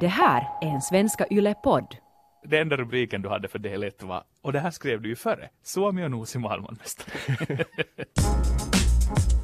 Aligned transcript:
Det 0.00 0.08
här 0.08 0.48
är 0.60 0.66
en 0.66 0.80
Svenska 0.80 1.26
Yle-podd. 1.30 1.96
Det 2.44 2.58
enda 2.58 2.76
rubriken 2.76 3.22
du 3.22 3.28
hade 3.28 3.48
för 3.48 3.58
del 3.58 3.82
1 3.82 4.02
var, 4.02 4.22
och 4.42 4.52
det 4.52 4.60
här 4.60 4.70
skrev 4.70 5.02
du 5.02 5.08
ju 5.08 5.16
före, 5.16 5.48
Suomi 5.62 6.04
och 6.04 6.10
Noosi 6.10 6.38
maailmanmästare. 6.38 7.64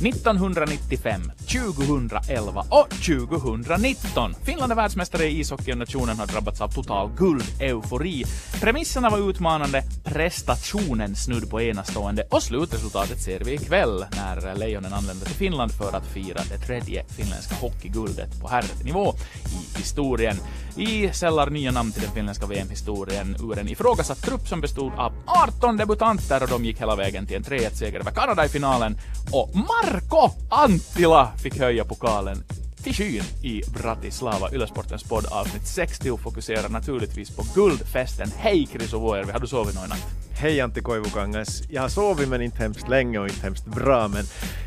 1995, 0.00 1.32
2011 1.38 2.64
och 2.70 2.90
2019. 2.90 4.34
Finland 4.44 4.72
är 4.72 4.76
världsmästare 4.76 5.24
i 5.24 5.40
ishockey 5.40 5.72
och 5.72 5.78
nationen 5.78 6.18
har 6.18 6.26
drabbats 6.26 6.60
av 6.60 6.68
total 6.68 7.10
guld-eufori. 7.16 8.24
Premisserna 8.60 9.10
var 9.10 9.30
utmanande, 9.30 9.82
prestationen 10.04 11.16
snudd 11.16 11.50
på 11.50 11.62
enastående 11.62 12.22
och 12.30 12.42
slutresultatet 12.42 13.20
ser 13.20 13.40
vi 13.40 13.54
ikväll 13.54 14.04
när 14.16 14.54
Lejonen 14.54 14.92
anländer 14.92 15.26
till 15.26 15.34
Finland 15.34 15.72
för 15.72 15.96
att 15.96 16.06
fira 16.06 16.40
det 16.50 16.58
tredje 16.58 17.04
finländska 17.04 17.54
hockeyguldet 17.54 18.40
på 18.40 18.48
herrnivå 18.48 19.14
i 19.44 19.78
historien. 19.78 20.36
I 20.76 21.08
sällar 21.12 21.50
nya 21.50 21.70
namn 21.70 21.92
till 21.92 22.02
den 22.02 22.10
finländska 22.10 22.46
VM-historien 22.46 23.36
ur 23.40 23.58
en 23.58 23.68
ifrågasatt 23.68 24.22
trupp 24.22 24.48
som 24.48 24.60
bestod 24.60 24.92
av 24.96 25.12
18 25.26 25.76
debutanter 25.76 26.42
och 26.42 26.48
de 26.48 26.64
gick 26.64 26.80
hela 26.80 26.96
vägen 26.96 27.26
till 27.26 27.36
en 27.36 27.42
3-1-seger 27.42 28.00
över 28.00 28.10
Kanada 28.10 28.44
i 28.44 28.48
finalen. 28.48 28.98
Och 29.32 29.50
Marko 29.92 30.30
Anttila 30.48 31.32
fick 31.42 31.58
höja 31.58 31.84
pokalen 31.84 32.44
till 32.82 32.94
skyn 32.94 33.22
i 33.42 33.62
Bratislava. 33.70 34.50
Ylesportens 34.52 35.02
podd 35.02 35.26
avsnitt 35.30 35.66
60 35.66 36.16
fokuserar 36.16 36.68
naturligtvis 36.68 37.36
på 37.36 37.44
guldfesten. 37.54 38.30
Hej 38.36 38.68
Chris 38.72 38.92
och 38.92 39.00
Voervi, 39.00 39.32
har 39.32 39.40
du 39.40 39.46
sovit 39.46 39.74
någon 39.74 39.88
natt? 39.88 40.06
Hej 40.30 40.60
Antti 40.60 40.80
Koivukangas. 40.80 41.62
Jag 41.70 41.82
har 41.82 41.88
sovit 41.88 42.28
men 42.28 42.42
inte 42.42 42.58
hemskt 42.58 42.88
länge 42.88 43.18
och 43.18 43.28
inte 43.28 43.42
hemskt 43.42 43.66
bra 43.66 44.08
men 44.08 44.24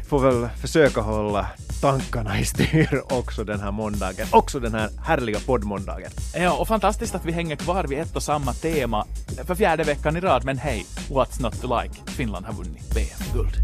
får 0.09 0.19
väl 0.19 0.49
försöka 0.61 1.01
hålla 1.01 1.47
tankarna 1.81 2.39
i 2.39 2.45
styr 2.45 3.01
också 3.09 3.43
den 3.43 3.59
här 3.59 3.71
måndagen. 3.71 4.27
Också 4.31 4.59
den 4.59 4.73
här 4.73 4.89
härliga 5.05 5.39
poddmåndagen. 5.39 6.11
Ja, 6.35 6.53
och 6.53 6.67
fantastiskt 6.67 7.15
att 7.15 7.25
vi 7.25 7.31
hänger 7.31 7.55
kvar 7.55 7.83
vid 7.83 7.99
ett 7.99 8.15
och 8.15 8.23
samma 8.23 8.53
tema 8.53 9.05
för 9.47 9.55
fjärde 9.55 9.83
veckan 9.83 10.17
i 10.17 10.19
rad. 10.19 10.45
Men 10.45 10.57
hej, 10.57 10.85
what's 11.09 11.41
not 11.41 11.61
to 11.61 11.81
like? 11.81 12.11
Finland 12.11 12.45
har 12.45 12.53
vunnit 12.53 12.95
VM-guld. 12.95 13.55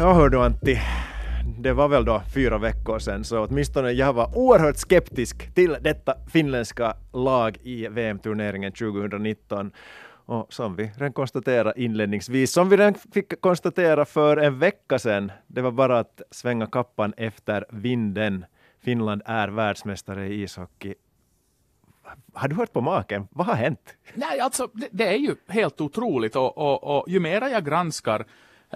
Ja 0.00 0.12
hör 0.12 0.28
du 0.28 0.42
Antti, 0.42 0.78
det 1.58 1.72
var 1.72 1.88
väl 1.88 2.04
då 2.04 2.22
fyra 2.34 2.58
veckor 2.58 2.98
sedan 2.98 3.24
så 3.24 3.44
åtminstone 3.44 3.90
jag 3.90 4.12
var 4.12 4.38
oerhört 4.38 4.76
skeptisk 4.76 5.54
till 5.54 5.76
detta 5.80 6.14
finländska 6.32 6.96
lag 7.12 7.58
i 7.62 7.88
VM-turneringen 7.88 8.72
2019. 8.72 9.72
Och 10.26 10.52
som 10.52 10.76
vi 10.76 10.84
redan 10.84 11.12
konstaterade 11.12 11.80
inledningsvis, 11.82 12.52
som 12.52 12.68
vi 12.68 12.76
redan 12.76 12.94
fick 12.94 13.40
konstatera 13.40 14.04
för 14.04 14.36
en 14.36 14.58
vecka 14.58 14.98
sedan, 14.98 15.32
det 15.46 15.60
var 15.60 15.70
bara 15.70 15.98
att 15.98 16.22
svänga 16.30 16.66
kappan 16.66 17.14
efter 17.16 17.64
vinden. 17.70 18.44
Finland 18.82 19.22
är 19.24 19.48
världsmästare 19.48 20.26
i 20.26 20.42
ishockey. 20.42 20.94
Har 22.32 22.48
du 22.48 22.56
hört 22.56 22.72
på 22.72 22.80
maken? 22.80 23.28
Vad 23.30 23.46
har 23.46 23.54
hänt? 23.54 23.94
Nej, 24.14 24.40
alltså 24.40 24.68
det, 24.72 24.88
det 24.90 25.06
är 25.06 25.18
ju 25.18 25.36
helt 25.48 25.80
otroligt 25.80 26.36
och, 26.36 26.58
och, 26.58 26.96
och 26.96 27.08
ju 27.08 27.20
mera 27.20 27.50
jag 27.50 27.64
granskar 27.64 28.26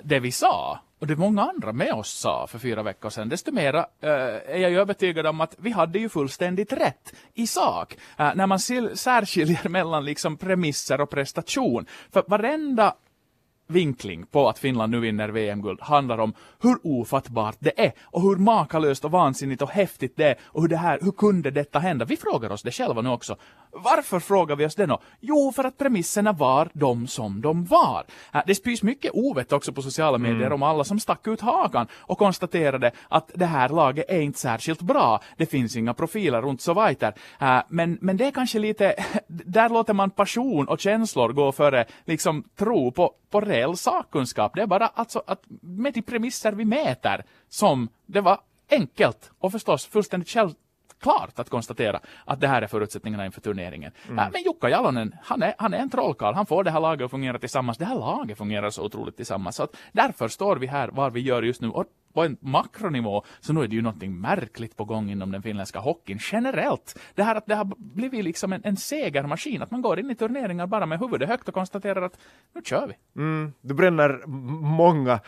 det 0.02 0.20
vi 0.20 0.32
sa 0.32 0.80
och 1.04 1.06
det 1.06 1.16
många 1.16 1.42
andra 1.42 1.72
med 1.72 1.92
oss 1.92 2.10
sa 2.10 2.46
för 2.46 2.58
fyra 2.58 2.82
veckor 2.82 3.10
sedan, 3.10 3.28
desto 3.28 3.52
mera 3.52 3.86
äh, 4.00 4.10
är 4.10 4.58
jag 4.58 4.72
övertygad 4.72 5.26
om 5.26 5.40
att 5.40 5.54
vi 5.58 5.70
hade 5.70 5.98
ju 5.98 6.08
fullständigt 6.08 6.72
rätt 6.72 7.14
i 7.34 7.46
sak. 7.46 7.96
Äh, 8.18 8.34
när 8.34 8.46
man 8.46 8.58
särskiljer 8.96 9.68
mellan 9.68 10.04
liksom 10.04 10.36
premisser 10.36 11.00
och 11.00 11.10
prestation. 11.10 11.86
För 12.12 12.24
varenda 12.26 12.94
vinkling 13.66 14.26
på 14.26 14.48
att 14.48 14.58
Finland 14.58 14.92
nu 14.92 15.00
vinner 15.00 15.28
VM-guld 15.28 15.80
handlar 15.80 16.18
om 16.18 16.34
hur 16.62 16.76
ofattbart 16.82 17.56
det 17.58 17.80
är 17.80 17.92
och 18.02 18.22
hur 18.22 18.36
makalöst 18.36 19.04
och 19.04 19.10
vansinnigt 19.10 19.62
och 19.62 19.70
häftigt 19.70 20.16
det 20.16 20.24
är 20.24 20.36
och 20.44 20.62
hur 20.62 20.68
det 20.68 20.76
här, 20.76 20.98
hur 21.02 21.12
kunde 21.12 21.50
detta 21.50 21.78
hända? 21.78 22.04
Vi 22.04 22.16
frågar 22.16 22.52
oss 22.52 22.62
det 22.62 22.70
själva 22.70 23.02
nu 23.02 23.08
också. 23.08 23.36
Varför 23.70 24.20
frågar 24.20 24.56
vi 24.56 24.66
oss 24.66 24.74
det 24.74 24.86
då? 24.86 25.00
Jo, 25.20 25.52
för 25.56 25.64
att 25.64 25.78
premisserna 25.78 26.32
var 26.32 26.68
de 26.72 27.06
som 27.06 27.40
de 27.40 27.64
var. 27.64 28.04
Det 28.46 28.54
spys 28.54 28.82
mycket 28.82 29.10
ovett 29.14 29.52
också 29.52 29.72
på 29.72 29.82
sociala 29.82 30.18
medier 30.18 30.46
mm. 30.46 30.52
om 30.52 30.62
alla 30.62 30.84
som 30.84 31.00
stack 31.00 31.26
ut 31.26 31.40
hakan 31.40 31.86
och 31.94 32.18
konstaterade 32.18 32.92
att 33.08 33.30
det 33.34 33.46
här 33.46 33.68
laget 33.68 34.04
är 34.08 34.20
inte 34.20 34.38
särskilt 34.38 34.82
bra. 34.82 35.20
Det 35.36 35.46
finns 35.46 35.76
inga 35.76 35.94
profiler 35.94 36.42
runt 36.42 36.60
så. 36.60 36.74
Äh, 36.84 37.62
men, 37.68 37.98
men 38.00 38.16
det 38.16 38.26
är 38.26 38.30
kanske 38.30 38.58
lite, 38.58 38.94
där 39.26 39.68
låter 39.68 39.94
man 39.94 40.10
passion 40.10 40.68
och 40.68 40.80
känslor 40.80 41.32
gå 41.32 41.52
före 41.52 41.84
liksom 42.04 42.44
tro 42.58 42.92
på, 42.92 43.12
på 43.30 43.40
reell 43.54 43.76
sakkunskap. 43.76 44.54
Det 44.54 44.62
är 44.62 44.66
bara 44.66 44.86
alltså 44.86 45.22
att 45.26 45.42
med 45.60 45.92
de 45.92 46.02
premisser 46.02 46.52
vi 46.52 46.64
mäter 46.64 47.24
som 47.48 47.88
det 48.06 48.20
var 48.20 48.40
enkelt 48.70 49.30
och 49.38 49.52
förstås 49.52 49.86
fullständigt 49.86 50.28
självklart 50.28 51.38
att 51.38 51.50
konstatera 51.50 52.00
att 52.24 52.40
det 52.40 52.48
här 52.48 52.62
är 52.62 52.66
förutsättningarna 52.66 53.26
inför 53.26 53.40
turneringen. 53.40 53.92
Mm. 54.08 54.18
Äh, 54.18 54.24
men 54.32 54.42
Jukka 54.42 54.68
Jalonen, 54.68 55.14
han 55.22 55.42
är, 55.42 55.54
han 55.58 55.74
är 55.74 55.78
en 55.78 55.90
trollkarl. 55.90 56.34
Han 56.34 56.46
får 56.46 56.64
det 56.64 56.70
här 56.70 56.80
laget 56.80 57.04
att 57.04 57.10
fungera 57.10 57.38
tillsammans. 57.38 57.78
Det 57.78 57.84
här 57.84 57.94
laget 57.94 58.38
fungerar 58.38 58.70
så 58.70 58.82
otroligt 58.82 59.16
tillsammans. 59.16 59.56
Så 59.56 59.62
att 59.62 59.76
därför 59.92 60.28
står 60.28 60.56
vi 60.56 60.66
här 60.66 60.88
var 60.88 61.10
vi 61.10 61.20
gör 61.20 61.42
just 61.42 61.60
nu. 61.60 61.68
Och 61.68 61.84
på 62.14 62.22
en 62.22 62.36
makronivå 62.40 63.24
så 63.40 63.52
nu 63.52 63.62
är 63.62 63.68
det 63.68 63.76
ju 63.76 63.82
någonting 63.82 64.20
märkligt 64.20 64.76
på 64.76 64.84
gång 64.84 65.10
inom 65.10 65.32
den 65.32 65.42
finländska 65.42 65.78
hockeyn 65.78 66.18
generellt. 66.32 66.98
Det 67.14 67.22
här 67.22 67.34
att 67.34 67.46
det 67.46 67.54
har 67.54 67.72
blivit 67.76 68.24
liksom 68.24 68.52
en, 68.52 68.60
en 68.64 68.76
segermaskin, 68.76 69.62
att 69.62 69.70
man 69.70 69.82
går 69.82 69.98
in 69.98 70.10
i 70.10 70.14
turneringar 70.14 70.66
bara 70.66 70.86
med 70.86 70.98
huvudet 70.98 71.28
högt 71.28 71.48
och 71.48 71.54
konstaterar 71.54 72.02
att 72.02 72.18
nu 72.54 72.60
kör 72.64 72.86
vi. 72.86 73.20
Mm, 73.20 73.52
du 73.60 73.74
bränner 73.74 74.26
många 74.76 75.20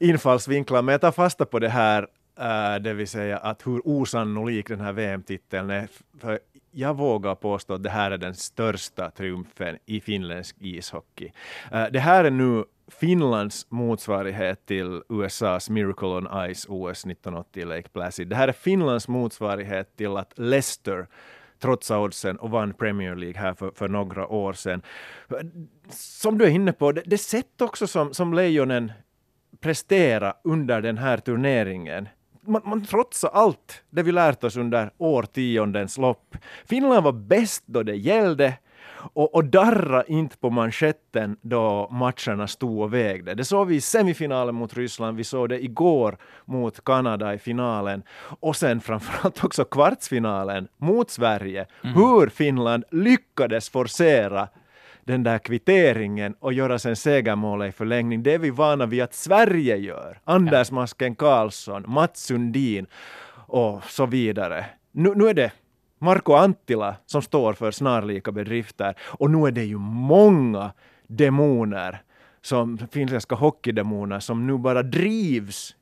infallsvinklar, 0.00 0.82
men 0.82 0.92
jag 0.92 1.00
tar 1.00 1.12
fasta 1.12 1.44
på 1.44 1.58
det 1.58 1.68
här, 1.68 2.02
uh, 2.02 2.82
det 2.82 2.94
vill 2.94 3.08
säga 3.08 3.38
att 3.38 3.66
hur 3.66 3.88
osannolik 3.88 4.68
den 4.68 4.80
här 4.80 4.92
VM-titeln 4.92 5.70
är. 5.70 5.88
För 6.20 6.38
jag 6.74 6.96
vågar 6.96 7.34
påstå 7.34 7.74
att 7.74 7.82
det 7.82 7.90
här 7.90 8.10
är 8.10 8.18
den 8.18 8.34
största 8.34 9.10
triumfen 9.10 9.78
i 9.86 10.00
finländsk 10.00 10.56
ishockey. 10.60 11.32
Eh, 11.72 11.86
det 11.92 12.00
här 12.00 12.24
är 12.24 12.30
nu 12.30 12.64
Finlands 12.88 13.66
motsvarighet 13.70 14.66
till 14.66 15.02
USAs 15.08 15.70
Miracle 15.70 16.08
on 16.08 16.54
Ice 16.54 16.66
OS 16.68 17.06
1980 17.06 17.62
i 17.62 17.64
Lake 17.64 17.88
Placid. 17.88 18.28
Det 18.28 18.36
här 18.36 18.48
är 18.48 18.52
Finlands 18.52 19.08
motsvarighet 19.08 19.96
till 19.96 20.16
att 20.16 20.38
Leicester 20.38 21.06
trotsade 21.58 22.00
oddsen 22.00 22.36
och 22.36 22.50
vann 22.50 22.74
Premier 22.74 23.14
League 23.14 23.40
här 23.40 23.54
för, 23.54 23.70
för 23.70 23.88
några 23.88 24.26
år 24.26 24.52
sedan. 24.52 24.82
Som 25.90 26.38
du 26.38 26.44
är 26.44 26.50
inne 26.50 26.72
på, 26.72 26.92
det, 26.92 27.02
det 27.06 27.18
sätt 27.18 27.60
också 27.60 27.86
som, 27.86 28.14
som 28.14 28.34
Lejonen 28.34 28.92
prestera 29.60 30.34
under 30.44 30.82
den 30.82 30.98
här 30.98 31.18
turneringen. 31.18 32.08
Man, 32.46 32.62
man 32.64 32.84
trotsar 32.84 33.30
allt 33.32 33.82
det 33.90 34.02
vi 34.02 34.12
lärt 34.12 34.44
oss 34.44 34.56
under 34.56 34.90
årtiondens 34.98 35.98
lopp. 35.98 36.36
Finland 36.66 37.04
var 37.04 37.12
bäst 37.12 37.62
då 37.66 37.82
det 37.82 37.96
gällde 37.96 38.54
och, 39.12 39.34
och 39.34 39.44
darra 39.44 40.04
inte 40.04 40.36
på 40.36 40.50
manschetten 40.50 41.36
då 41.40 41.88
matcherna 41.90 42.46
stod 42.46 42.80
och 42.80 42.94
vägde. 42.94 43.34
Det 43.34 43.44
såg 43.44 43.68
vi 43.68 43.76
i 43.76 43.80
semifinalen 43.80 44.54
mot 44.54 44.74
Ryssland, 44.74 45.16
vi 45.16 45.24
såg 45.24 45.48
det 45.48 45.64
igår 45.64 46.16
mot 46.44 46.84
Kanada 46.84 47.34
i 47.34 47.38
finalen 47.38 48.02
och 48.40 48.56
sen 48.56 48.80
framförallt 48.80 49.44
också 49.44 49.64
kvartsfinalen 49.64 50.68
mot 50.76 51.10
Sverige. 51.10 51.66
Mm. 51.84 51.94
Hur 51.94 52.28
Finland 52.28 52.84
lyckades 52.90 53.70
forcera 53.70 54.48
den 55.04 55.22
där 55.22 55.38
kvitteringen 55.38 56.34
och 56.40 56.52
göra 56.52 56.78
sen 56.78 56.96
segermålet 56.96 57.68
i 57.68 57.76
förlängning. 57.76 58.22
Det 58.22 58.34
är 58.34 58.38
vi 58.38 58.50
vana 58.50 58.86
vid 58.86 59.02
att 59.02 59.14
Sverige 59.14 59.76
gör. 59.76 60.18
Anders 60.24 60.70
Masken 60.70 61.14
Karlsson, 61.14 61.84
Mats 61.86 62.20
Sundin 62.20 62.86
och 63.46 63.84
så 63.84 64.06
vidare. 64.06 64.66
Nu, 64.92 65.14
nu 65.14 65.28
är 65.28 65.34
det 65.34 65.52
Marko 65.98 66.32
Anttila 66.32 66.96
som 67.06 67.22
står 67.22 67.52
för 67.52 67.70
snarlika 67.70 68.32
bedrifter. 68.32 68.94
Och 69.00 69.30
nu 69.30 69.46
är 69.46 69.50
det 69.50 69.64
ju 69.64 69.78
många 69.78 70.72
demoner, 71.06 72.02
som 72.42 72.78
finländska 72.78 73.34
hockeydemoner, 73.34 74.20
som 74.20 74.46
nu 74.46 74.58
bara 74.58 74.82
drivs 74.82 75.76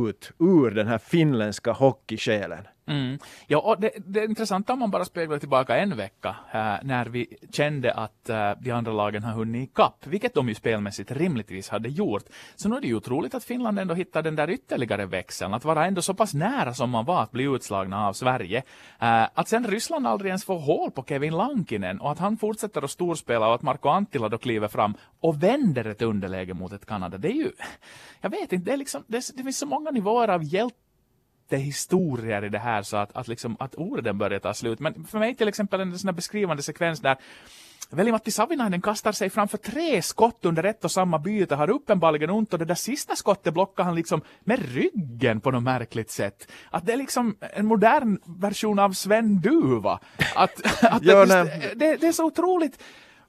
ut 0.00 0.32
ur 0.38 0.70
den 0.70 0.86
här 0.86 0.98
finländska 0.98 1.72
hockeysjälen. 1.72 2.64
Mm. 2.88 3.18
Ja, 3.46 3.58
och 3.58 3.80
det, 3.80 3.90
det 4.06 4.20
är 4.20 4.24
intressant 4.24 4.70
om 4.70 4.78
man 4.78 4.90
bara 4.90 5.04
speglar 5.04 5.38
tillbaka 5.38 5.76
en 5.76 5.96
vecka 5.96 6.36
äh, 6.52 6.74
när 6.82 7.06
vi 7.06 7.36
kände 7.52 7.92
att 7.92 8.28
äh, 8.28 8.50
de 8.60 8.70
andra 8.70 8.92
lagen 8.92 9.22
har 9.22 9.32
hunnit 9.32 9.70
ikapp, 9.70 10.06
vilket 10.06 10.34
de 10.34 10.48
ju 10.48 10.54
spelmässigt 10.54 11.10
rimligtvis 11.10 11.68
hade 11.68 11.88
gjort. 11.88 12.22
Så 12.56 12.68
nu 12.68 12.76
är 12.76 12.80
det 12.80 12.86
ju 12.86 12.94
otroligt 12.94 13.34
att 13.34 13.44
Finland 13.44 13.78
ändå 13.78 13.94
hittar 13.94 14.22
den 14.22 14.36
där 14.36 14.50
ytterligare 14.50 15.06
växeln, 15.06 15.54
att 15.54 15.64
vara 15.64 15.86
ändå 15.86 16.02
så 16.02 16.14
pass 16.14 16.34
nära 16.34 16.74
som 16.74 16.90
man 16.90 17.04
var 17.04 17.22
att 17.22 17.30
bli 17.30 17.44
utslagna 17.44 18.06
av 18.06 18.12
Sverige. 18.12 18.62
Äh, 19.00 19.26
att 19.34 19.48
sen 19.48 19.66
Ryssland 19.66 20.06
aldrig 20.06 20.28
ens 20.28 20.44
får 20.44 20.58
hål 20.58 20.90
på 20.90 21.04
Kevin 21.08 21.36
Lankinen 21.36 22.00
och 22.00 22.12
att 22.12 22.18
han 22.18 22.36
fortsätter 22.36 22.82
att 22.82 22.90
storspela 22.90 23.48
och 23.48 23.54
att 23.54 23.62
Marko 23.62 23.88
Anttila 23.88 24.28
då 24.28 24.38
kliver 24.38 24.68
fram 24.68 24.94
och 25.20 25.42
vänder 25.42 25.84
ett 25.84 26.02
underläge 26.02 26.54
mot 26.54 26.72
ett 26.72 26.86
Kanada. 26.86 27.18
Det 27.18 27.28
är 27.28 27.32
ju, 27.32 27.50
jag 28.20 28.30
vet 28.30 28.52
inte, 28.52 28.56
det, 28.56 28.72
är 28.72 28.76
liksom, 28.76 29.04
det, 29.06 29.36
det 29.36 29.42
finns 29.42 29.58
så 29.58 29.66
många 29.66 29.90
nivåer 29.90 30.28
av 30.28 30.42
hjälp 31.52 31.66
historier 31.66 32.44
i 32.44 32.48
det 32.48 32.58
här 32.58 32.82
så 32.82 32.96
att, 32.96 33.16
att, 33.16 33.28
liksom, 33.28 33.56
att 33.60 33.74
orden 33.74 34.18
börjar 34.18 34.38
ta 34.40 34.54
slut. 34.54 34.80
Men 34.80 35.04
för 35.04 35.18
mig 35.18 35.34
till 35.34 35.48
exempel 35.48 35.80
en 35.80 35.98
sån 35.98 36.08
här 36.08 36.14
beskrivande 36.14 36.62
sekvens 36.62 37.00
där 37.00 37.16
Veli-Matti 37.90 38.30
Savinainen 38.30 38.82
kastar 38.82 39.12
sig 39.12 39.30
framför 39.30 39.58
tre 39.58 40.02
skott 40.02 40.44
under 40.44 40.64
ett 40.64 40.84
och 40.84 40.90
samma 40.90 41.18
byte, 41.18 41.54
har 41.54 41.70
uppenbarligen 41.70 42.30
ont 42.30 42.52
och 42.52 42.58
det 42.58 42.64
där 42.64 42.74
sista 42.74 43.16
skottet 43.16 43.54
blockar 43.54 43.84
han 43.84 43.94
liksom 43.94 44.20
med 44.40 44.74
ryggen 44.74 45.40
på 45.40 45.50
något 45.50 45.62
märkligt 45.62 46.10
sätt. 46.10 46.48
Att 46.70 46.86
det 46.86 46.92
är 46.92 46.96
liksom 46.96 47.36
en 47.40 47.66
modern 47.66 48.18
version 48.24 48.78
av 48.78 48.92
Sven 48.92 49.40
Duva. 49.40 50.00
Att, 50.34 50.84
att 50.84 51.02
Ja, 51.04 51.26
det, 51.26 51.74
det, 51.76 51.96
det 51.96 52.06
är 52.06 52.12
så 52.12 52.26
otroligt 52.26 52.82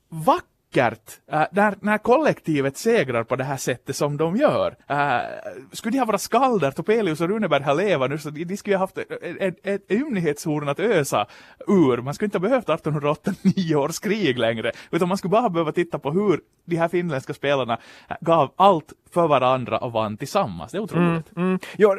vackert 0.10 0.59
äh, 0.78 1.44
när, 1.52 1.76
när 1.82 1.98
kollektivet 1.98 2.78
segrar 2.78 3.24
på 3.24 3.36
det 3.36 3.44
här 3.44 3.58
sättet 3.58 3.96
som 3.96 4.18
de 4.18 4.36
gör. 4.36 4.76
Äh, 4.88 5.20
skulle 5.72 5.92
de 5.92 6.00
ha 6.00 6.06
varit 6.06 6.22
skalder, 6.22 6.72
Topelius 6.72 7.22
och 7.22 7.30
Runeberg 7.30 7.64
har 7.64 7.76
levat 7.76 8.10
nu 8.10 8.18
så 8.18 8.30
de, 8.30 8.44
de 8.44 8.58
skulle 8.58 8.76
ha 8.76 8.84
haft 8.84 8.98
ett, 8.98 9.58
ett, 9.64 9.92
ymnighetshorn 9.92 10.70
att 10.70 10.80
ösa 10.80 11.28
ur. 11.68 11.98
Man 11.98 12.14
skulle 12.14 12.26
inte 12.26 12.38
ha 12.38 12.42
behövt 12.42 12.70
1889 12.70 13.76
års 13.76 14.00
krig 14.00 14.40
längre, 14.40 14.72
utan 14.92 15.08
man 15.08 15.18
skulle 15.18 15.32
bara 15.32 15.50
behöva 15.50 15.72
titta 15.72 16.00
på 16.00 16.12
hur 16.12 16.42
de 16.66 16.76
här 16.76 16.88
finländska 16.88 17.34
spelarna 17.34 17.78
äh, 18.10 18.16
gav 18.22 18.54
allt 18.56 18.94
för 19.14 19.28
varandra 19.28 19.78
och 19.78 19.92
vann 19.92 20.18
tillsammans. 20.18 20.72
Det 20.72 20.78
är 20.78 20.82
otroligt. 20.82 21.36
Mm. 21.36 21.48
mm. 21.48 21.60
Ja, 21.78 21.98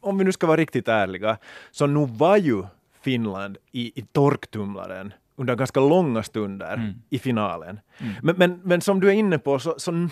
om 0.00 0.18
vi 0.18 0.24
nu 0.24 0.32
ska 0.32 0.46
vara 0.46 0.56
riktigt 0.56 0.88
ärliga, 0.88 1.36
så 1.70 1.86
nog 1.86 2.08
var 2.08 2.36
ju 2.36 2.62
Finland 3.02 3.58
i, 3.72 4.00
i 4.00 4.02
torktumlaren 4.12 5.12
under 5.36 5.54
ganska 5.54 5.80
långa 5.80 6.22
stunder 6.22 6.94
i 7.10 7.18
finalen. 7.18 7.80
Men, 8.22 8.36
men, 8.38 8.60
men 8.64 8.80
som 8.80 9.00
du 9.00 9.08
är 9.08 9.12
inne 9.12 9.38
på, 9.38 9.58
så, 9.58 9.74
så 9.78 10.08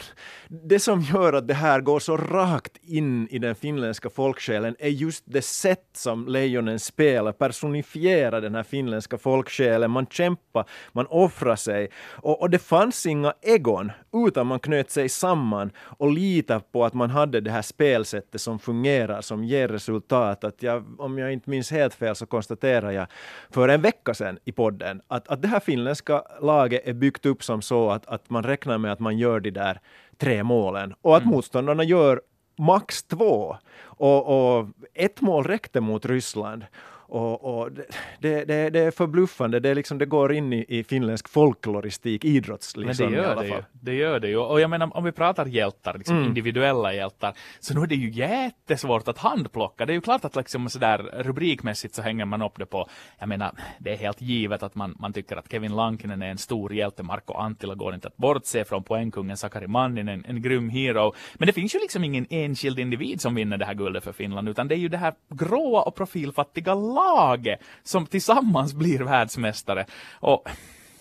det 0.49 0.78
som 0.78 1.00
gör 1.00 1.32
att 1.32 1.49
det 1.49 1.55
här 1.55 1.81
går 1.81 1.99
så 1.99 2.17
rakt 2.17 2.76
in 2.82 3.28
i 3.28 3.38
den 3.38 3.55
finländska 3.55 4.11
folksjälen 4.11 4.76
är 4.78 4.88
just 4.88 5.25
det 5.26 5.43
sätt 5.43 5.88
som 5.93 6.28
Lejonen 6.28 6.78
spelar, 6.78 7.32
personifierar 7.32 8.40
den 8.40 8.55
här 8.55 8.62
finländska 8.62 9.19
folksjälen. 9.19 9.90
Man 9.90 10.06
kämpar, 10.06 10.64
man 10.93 11.06
offrar 11.06 11.56
sig 11.56 11.88
och, 12.11 12.40
och 12.40 12.50
det 12.50 12.58
fanns 12.58 13.06
inga 13.06 13.32
egon 13.43 13.93
utan 14.26 14.46
man 14.46 14.58
knöt 14.58 14.90
sig 14.90 15.08
samman 15.08 15.70
och 15.78 16.11
litade 16.11 16.61
på 16.73 16.84
att 16.84 16.94
man 16.94 17.11
hade 17.11 17.40
det 17.40 17.50
här 17.50 17.62
spelsättet 17.62 18.40
som 18.40 18.58
fungerar, 18.58 19.20
som 19.20 19.44
ger 19.44 19.69
resultat. 19.69 20.44
Att 20.44 20.62
jag, 20.62 21.00
om 21.00 21.19
jag 21.19 21.32
inte 21.32 21.50
minns 21.50 21.70
helt 21.70 21.94
fel 21.94 22.16
så 22.16 22.26
konstaterar 22.26 22.90
jag 22.90 23.06
för 23.50 23.69
en 23.69 23.82
vecka 23.82 24.14
sedan 24.14 24.38
i 24.44 24.52
podden 24.52 25.02
att, 25.11 25.29
att 25.29 25.43
det 25.43 25.49
här 25.49 25.61
finländska 25.61 26.23
laget 26.41 26.89
är 26.89 26.93
byggt 26.93 27.27
upp 27.27 27.45
som 27.45 27.62
så 27.62 27.91
att, 27.91 28.07
att 28.07 28.31
man 28.31 28.43
räknar 28.43 28.79
med 28.79 28.93
att 28.93 29.01
man 29.01 29.19
gör 29.19 29.41
de 29.41 29.51
där 29.51 29.81
tre 30.19 30.43
målen 30.43 30.95
och 31.03 31.17
att 31.17 31.25
motståndarna 31.25 31.85
gör 31.85 32.21
max 32.59 33.03
två. 33.03 33.57
Och, 33.83 34.59
och 34.59 34.69
ett 34.95 35.21
mål 35.21 35.45
räckte 35.45 35.81
mot 35.81 36.07
Ryssland. 36.07 36.65
Och, 37.11 37.45
och 37.45 37.71
det, 38.19 38.45
det, 38.45 38.71
det, 38.71 38.81
är 38.81 38.91
förbluffande. 38.91 39.61
Det, 39.61 39.75
liksom, 39.75 39.99
det 39.99 40.07
går 40.07 40.33
in 40.33 40.53
i, 40.53 40.65
i 40.69 40.85
finländsk 40.85 41.29
folkloristik, 41.29 42.25
idrotts 42.25 42.77
Men 42.77 42.87
liksom, 42.87 43.11
det 43.11 43.17
gör 43.17 43.37
det 43.37 43.47
ju. 43.47 43.62
Det 43.73 43.95
gör 43.95 44.21
det 44.21 44.29
ju. 44.29 44.37
Och 44.37 44.61
jag 44.61 44.71
menar, 44.71 44.97
om 44.97 45.05
vi 45.05 45.12
pratar 45.12 45.47
hjältar, 45.47 45.99
liksom 45.99 46.17
Mm. 46.17 46.29
individuella 46.29 46.95
hjältar, 46.95 47.35
så 47.61 47.75
nu 47.75 47.81
är 47.81 47.87
det 47.87 47.95
ju 47.95 48.11
jättesvårt 48.11 49.09
att 49.09 49.19
handplocka. 49.19 49.87
Det 49.87 49.93
är 49.93 49.95
ju 49.95 50.01
klart 50.01 50.25
att 50.25 50.37
liksom 50.37 50.69
sådär 50.69 50.99
rubrikmässigt 50.99 51.95
så 51.95 52.03
hänger 52.03 52.25
man 52.25 52.43
upp 52.43 52.59
det 52.59 52.67
på, 52.67 52.89
jag 53.19 53.29
menar, 53.29 53.53
det 53.79 53.93
är 53.93 53.97
helt 53.97 54.21
givet 54.21 54.62
att 54.62 54.75
man, 54.75 54.97
man 54.99 55.12
tycker 55.12 55.37
att 55.37 55.51
Kevin 55.51 55.77
Lankinen 55.77 56.23
är 56.23 56.31
en 56.31 56.39
stor 56.39 56.73
hjälte, 56.73 57.03
Marco 57.03 57.35
Antila 57.35 57.75
går 57.75 57.95
inte 57.95 58.09
att 58.09 58.17
bortse 58.17 58.65
från 58.65 58.85
poängkungen 58.85 59.37
Sakari 59.37 59.67
Manninen, 59.67 60.09
en, 60.09 60.25
en 60.25 60.43
grym 60.43 60.69
hero. 60.69 61.15
Men 61.35 61.47
det 61.47 61.53
finns 61.53 61.75
ju 61.75 61.79
liksom 61.79 62.05
ingen 62.05 62.27
enskild 62.31 62.79
individ 62.79 63.21
som 63.21 63.35
vinner 63.35 63.59
det 63.59 63.65
här 63.65 63.75
guldet 63.75 64.05
för 64.05 64.12
Finland, 64.12 64.49
utan 64.49 64.69
det 64.69 64.75
är 64.75 64.79
ju 64.79 64.89
det 64.89 64.99
här 64.99 65.15
gråa 65.29 65.83
och 65.83 65.95
profilfattiga 65.95 66.75
laget 67.05 67.61
som 67.82 68.06
tillsammans 68.06 68.75
blir 68.75 68.99
världsmästare. 69.00 69.87
Och 70.20 70.49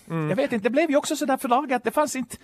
Mm. 0.09 0.29
jag 0.29 0.35
vet 0.35 0.51
inte, 0.53 0.63
det 0.63 0.69
blev 0.69 0.89
ju 0.89 0.95
också 0.97 1.15
sådär 1.15 1.37
för 1.37 1.49
laget 1.49 1.75
att 1.75 1.83
det 1.83 1.91
fanns 1.91 2.15
inte, 2.15 2.37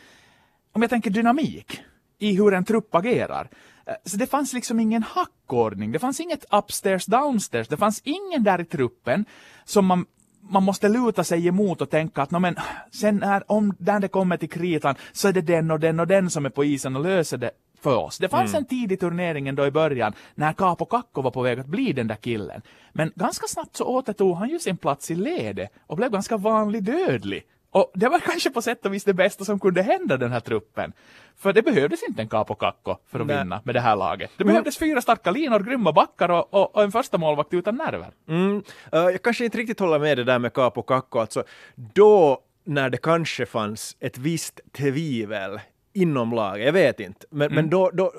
om 0.73 0.81
jag 0.81 0.89
tänker 0.89 1.09
dynamik 1.09 1.81
i 2.19 2.35
hur 2.37 2.53
en 2.53 2.65
trupp 2.65 2.95
agerar. 2.95 3.49
Eh, 3.85 3.93
Så 4.05 4.17
det 4.17 4.27
fanns 4.27 4.53
liksom 4.53 4.79
ingen 4.79 5.03
hackordning, 5.03 5.91
det 5.91 5.99
fanns 5.99 6.19
inget 6.19 6.45
upstairs 6.53 7.05
downstairs, 7.05 7.67
det 7.67 7.77
fanns 7.77 8.01
ingen 8.03 8.43
där 8.43 8.61
i 8.61 8.65
truppen 8.65 9.25
som 9.65 9.85
man 9.85 10.05
man 10.49 10.63
måste 10.63 10.89
luta 10.89 11.23
sig 11.23 11.47
emot 11.47 11.81
och 11.81 11.89
tänka 11.89 12.21
att 12.21 12.31
"Nå, 12.31 12.39
men, 12.39 12.55
sen 12.91 13.15
när, 13.17 13.51
om, 13.51 13.73
när 13.79 13.99
det 13.99 14.07
kommer 14.07 14.37
till 14.37 14.49
kritan 14.49 14.95
så 15.11 15.27
är 15.27 15.33
det 15.33 15.41
den 15.41 15.71
och 15.71 15.79
den 15.79 15.99
och 15.99 16.07
den 16.07 16.29
som 16.29 16.45
är 16.45 16.49
på 16.49 16.63
isen 16.65 16.95
och 16.95 17.03
löser 17.03 17.37
det 17.37 17.51
för 17.85 17.95
oss. 17.95 18.17
Det 18.17 18.29
fanns 18.29 18.53
en 18.53 18.65
tid 18.65 18.91
i 18.91 18.97
turneringen 18.97 19.55
då 19.55 19.65
i 19.65 19.71
början 19.71 20.13
när 20.35 20.53
Capo 20.53 20.85
Kakko 20.85 21.21
var 21.21 21.31
på 21.31 21.41
väg 21.41 21.59
att 21.59 21.65
bli 21.65 21.93
den 21.93 22.07
där 22.07 22.15
killen. 22.15 22.61
Men 22.93 23.11
ganska 23.15 23.47
snabbt 23.47 23.75
så 23.75 23.85
återtog 23.85 24.35
han 24.35 24.49
ju 24.49 24.59
sin 24.59 24.77
plats 24.77 25.11
i 25.11 25.15
ledet 25.15 25.69
och 25.87 25.97
blev 25.97 26.11
ganska 26.11 26.37
vanlig 26.37 26.83
dödlig. 26.83 27.43
Och 27.71 27.91
det 27.93 28.09
var 28.09 28.19
kanske 28.29 28.49
på 28.49 28.61
sätt 28.61 28.85
och 28.85 28.93
vis 28.93 29.03
det 29.03 29.13
bästa 29.13 29.45
som 29.45 29.59
kunde 29.59 29.81
hända 29.81 30.17
den 30.17 30.31
här 30.31 30.39
truppen. 30.39 30.93
För 31.37 31.53
det 31.53 31.61
behövdes 31.61 32.03
inte 32.07 32.21
en 32.21 32.29
Capo 32.29 32.55
Kakko 32.55 32.95
för 33.11 33.19
att 33.19 33.27
Nej. 33.27 33.37
vinna 33.37 33.61
med 33.63 33.75
det 33.75 33.81
här 33.81 33.95
laget. 33.95 34.31
Det 34.37 34.43
behövdes 34.43 34.77
fyra 34.77 35.01
starka 35.01 35.31
linor, 35.31 35.59
grymma 35.59 35.91
backar 35.91 36.29
och, 36.29 36.53
och, 36.53 36.75
och 36.75 36.83
en 36.83 36.91
första 36.91 37.17
målvakt 37.17 37.53
utan 37.53 37.75
nerver. 37.75 38.11
Mm. 38.27 38.63
eh, 38.91 38.99
jag 38.99 39.21
kanske 39.21 39.45
inte 39.45 39.57
riktigt 39.57 39.79
håller 39.79 39.99
med 39.99 40.17
det 40.17 40.23
där 40.23 40.39
med 40.39 40.53
Capo 40.53 40.81
Kakko. 40.81 41.19
Alltså, 41.19 41.43
då 41.75 42.41
när 42.63 42.89
det 42.89 42.97
kanske 42.97 43.45
fanns 43.45 43.97
ett 43.99 44.17
visst 44.17 44.59
tvivel 44.77 45.59
inom 45.95 46.31
laget, 46.31 46.65
jag 46.65 46.73
vet 46.73 46.99
inte, 46.99 47.25
men, 47.29 47.55
men 47.55 47.69
då, 47.69 47.91
då, 47.93 48.11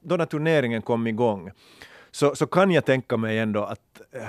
då 0.00 0.16
när 0.16 0.26
turneringen 0.26 0.82
kom 0.82 1.06
igång 1.06 1.50
så, 2.10 2.34
så 2.34 2.46
kan 2.46 2.70
jag 2.70 2.84
tänka 2.84 3.16
mig 3.16 3.38
ändå 3.38 3.64
att 3.64 4.00
eh, 4.12 4.22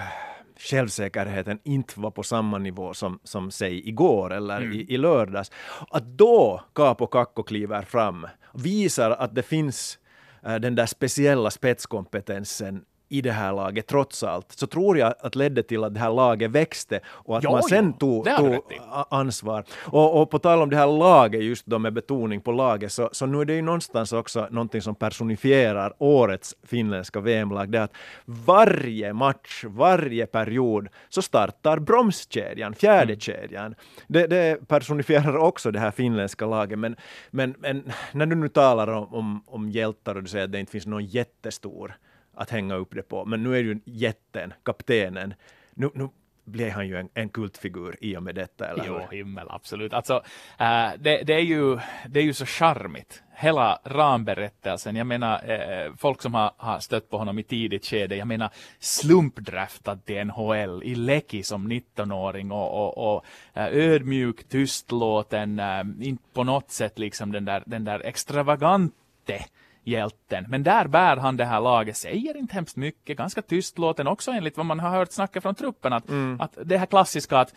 självsäkerheten 0.58 1.60
inte 1.64 2.00
var 2.00 2.12
på 2.12 2.24
samma 2.24 2.58
nivå 2.58 2.94
som, 2.94 3.20
som 3.24 3.52
säg 3.52 3.88
igår 3.90 4.34
eller 4.34 4.74
i, 4.74 4.94
i 4.94 4.98
lördags. 4.98 5.52
Att 5.90 6.04
då 6.04 6.62
Capo 6.76 7.08
Kakko 7.08 7.44
kliver 7.44 7.82
fram, 7.82 8.28
visar 8.54 9.12
att 9.12 9.36
det 9.36 9.44
finns 9.44 10.00
eh, 10.46 10.56
den 10.56 10.76
där 10.76 10.86
speciella 10.86 11.52
spetskompetensen 11.52 12.86
i 13.14 13.22
det 13.22 13.32
här 13.32 13.54
laget 13.54 13.88
trots 13.88 14.24
allt, 14.24 14.52
så 14.52 14.68
tror 14.68 14.98
jag 14.98 15.14
att 15.20 15.36
ledde 15.36 15.64
till 15.64 15.84
att 15.84 15.94
det 15.94 16.00
här 16.00 16.14
laget 16.14 16.52
växte 16.52 17.00
och 17.06 17.38
att 17.38 17.44
Jo, 17.44 17.52
man 17.52 17.64
sen 17.64 17.86
jo, 17.86 18.24
tog, 18.24 18.38
tog 18.38 18.64
ansvar. 19.10 19.64
Och, 19.86 20.22
och 20.22 20.30
på 20.30 20.40
tal 20.40 20.62
om 20.62 20.70
det 20.70 20.78
här 20.78 20.88
laget, 20.88 21.44
just 21.44 21.66
då 21.66 21.80
med 21.80 21.94
betoning 21.94 22.42
på 22.42 22.52
laget, 22.52 22.92
så, 22.92 23.10
så 23.12 23.26
nu 23.26 23.42
är 23.42 23.46
det 23.46 23.54
ju 23.54 23.62
någonstans 23.62 24.14
också 24.14 24.48
någonting 24.52 24.82
som 24.82 24.96
personifierar 24.96 25.94
årets 25.98 26.56
finländska 26.64 27.20
VM-lag. 27.20 27.72
Det 27.72 27.78
är 27.78 27.82
att 27.82 27.94
varje 28.26 29.14
match, 29.14 29.64
varje 29.68 30.26
period, 30.26 30.88
så 31.10 31.22
startar 31.22 31.80
bromskedjan, 31.80 32.74
fjärde 32.74 33.20
kedjan. 33.20 33.76
Det, 34.08 34.28
det 34.28 34.68
personifierar 34.68 35.38
också 35.38 35.72
det 35.72 35.80
här 35.80 35.92
finländska 35.92 36.46
laget. 36.46 36.80
Men, 36.80 36.96
men, 37.32 37.56
men 37.60 37.92
när 38.12 38.26
du 38.26 38.36
nu 38.36 38.50
talar 38.50 38.88
om, 38.88 39.14
om, 39.14 39.44
om 39.48 39.70
hjältar 39.70 40.16
och 40.16 40.24
du 40.24 40.30
säger 40.30 40.46
att 40.46 40.52
det 40.52 40.60
inte 40.60 40.72
finns 40.72 40.86
någon 40.86 41.06
jättestor 41.06 41.98
att 42.34 42.50
hänga 42.50 42.76
upp 42.76 42.96
det 42.96 43.02
på, 43.02 43.26
men 43.26 43.44
nu 43.44 43.56
är 43.56 43.64
ju 43.64 43.80
jätten, 43.86 44.54
kaptenen, 44.64 45.34
nu, 45.74 45.90
nu 45.94 46.10
blir 46.46 46.72
han 46.72 46.88
ju 46.88 46.98
en, 46.98 47.10
en 47.14 47.30
kultfigur 47.30 47.96
i 48.02 48.18
och 48.18 48.24
med 48.24 48.36
detta, 48.36 48.68
eller 48.68 48.86
Jo, 48.88 48.94
hur? 48.94 49.18
himmel, 49.18 49.48
absolut. 49.50 49.94
Alltså, 49.94 50.24
äh, 50.60 50.90
det, 51.00 51.24
det, 51.24 51.34
är 51.34 51.40
ju, 51.40 51.80
det 52.08 52.20
är 52.20 52.24
ju 52.24 52.34
så 52.34 52.46
charmigt. 52.46 53.24
Hela 53.36 53.80
ramberättelsen, 53.84 54.96
jag 54.96 55.08
menar 55.08 55.50
eh, 55.52 55.94
folk 55.98 56.22
som 56.22 56.34
har, 56.34 56.52
har 56.58 56.80
stött 56.80 57.10
på 57.10 57.18
honom 57.18 57.40
i 57.40 57.44
tidigt 57.44 57.86
skede, 57.86 58.16
jag 58.16 58.28
menar 58.28 58.50
slumpdraftad 58.80 59.96
till 59.96 60.26
NHL 60.26 60.84
i 60.84 60.96
Leki 60.96 61.44
som 61.44 61.72
19-åring 61.72 62.52
och, 62.52 62.98
och, 62.98 63.16
och 63.16 63.26
eh, 63.54 63.68
ödmjuk, 63.68 64.50
tystlåten, 64.50 65.60
äh, 65.60 65.82
inte 66.02 66.24
på 66.34 66.44
något 66.44 66.72
sätt 66.72 67.00
liksom 67.00 67.32
den 67.32 67.46
där, 67.46 67.64
den 67.66 67.84
där 67.84 68.00
extravagante 68.06 69.46
hjälten. 69.84 70.46
Men 70.50 70.64
där 70.64 70.88
bär 70.88 71.18
han 71.18 71.38
det 71.38 71.46
här 71.46 71.62
laget, 71.62 71.98
säger 71.98 72.38
inte 72.38 72.54
hemskt 72.54 72.76
mycket, 72.76 73.18
ganska 73.18 73.42
tystlåten 73.42 74.08
också 74.08 74.32
enligt 74.32 74.58
vad 74.58 74.66
man 74.66 74.80
har 74.80 74.90
hört 74.90 75.12
snacka 75.12 75.42
från 75.42 75.56
truppen. 75.56 75.94
Att, 75.94 76.04
att 76.40 76.58
det 76.66 76.78
här 76.78 76.86
klassiska 76.86 77.38
att 77.38 77.54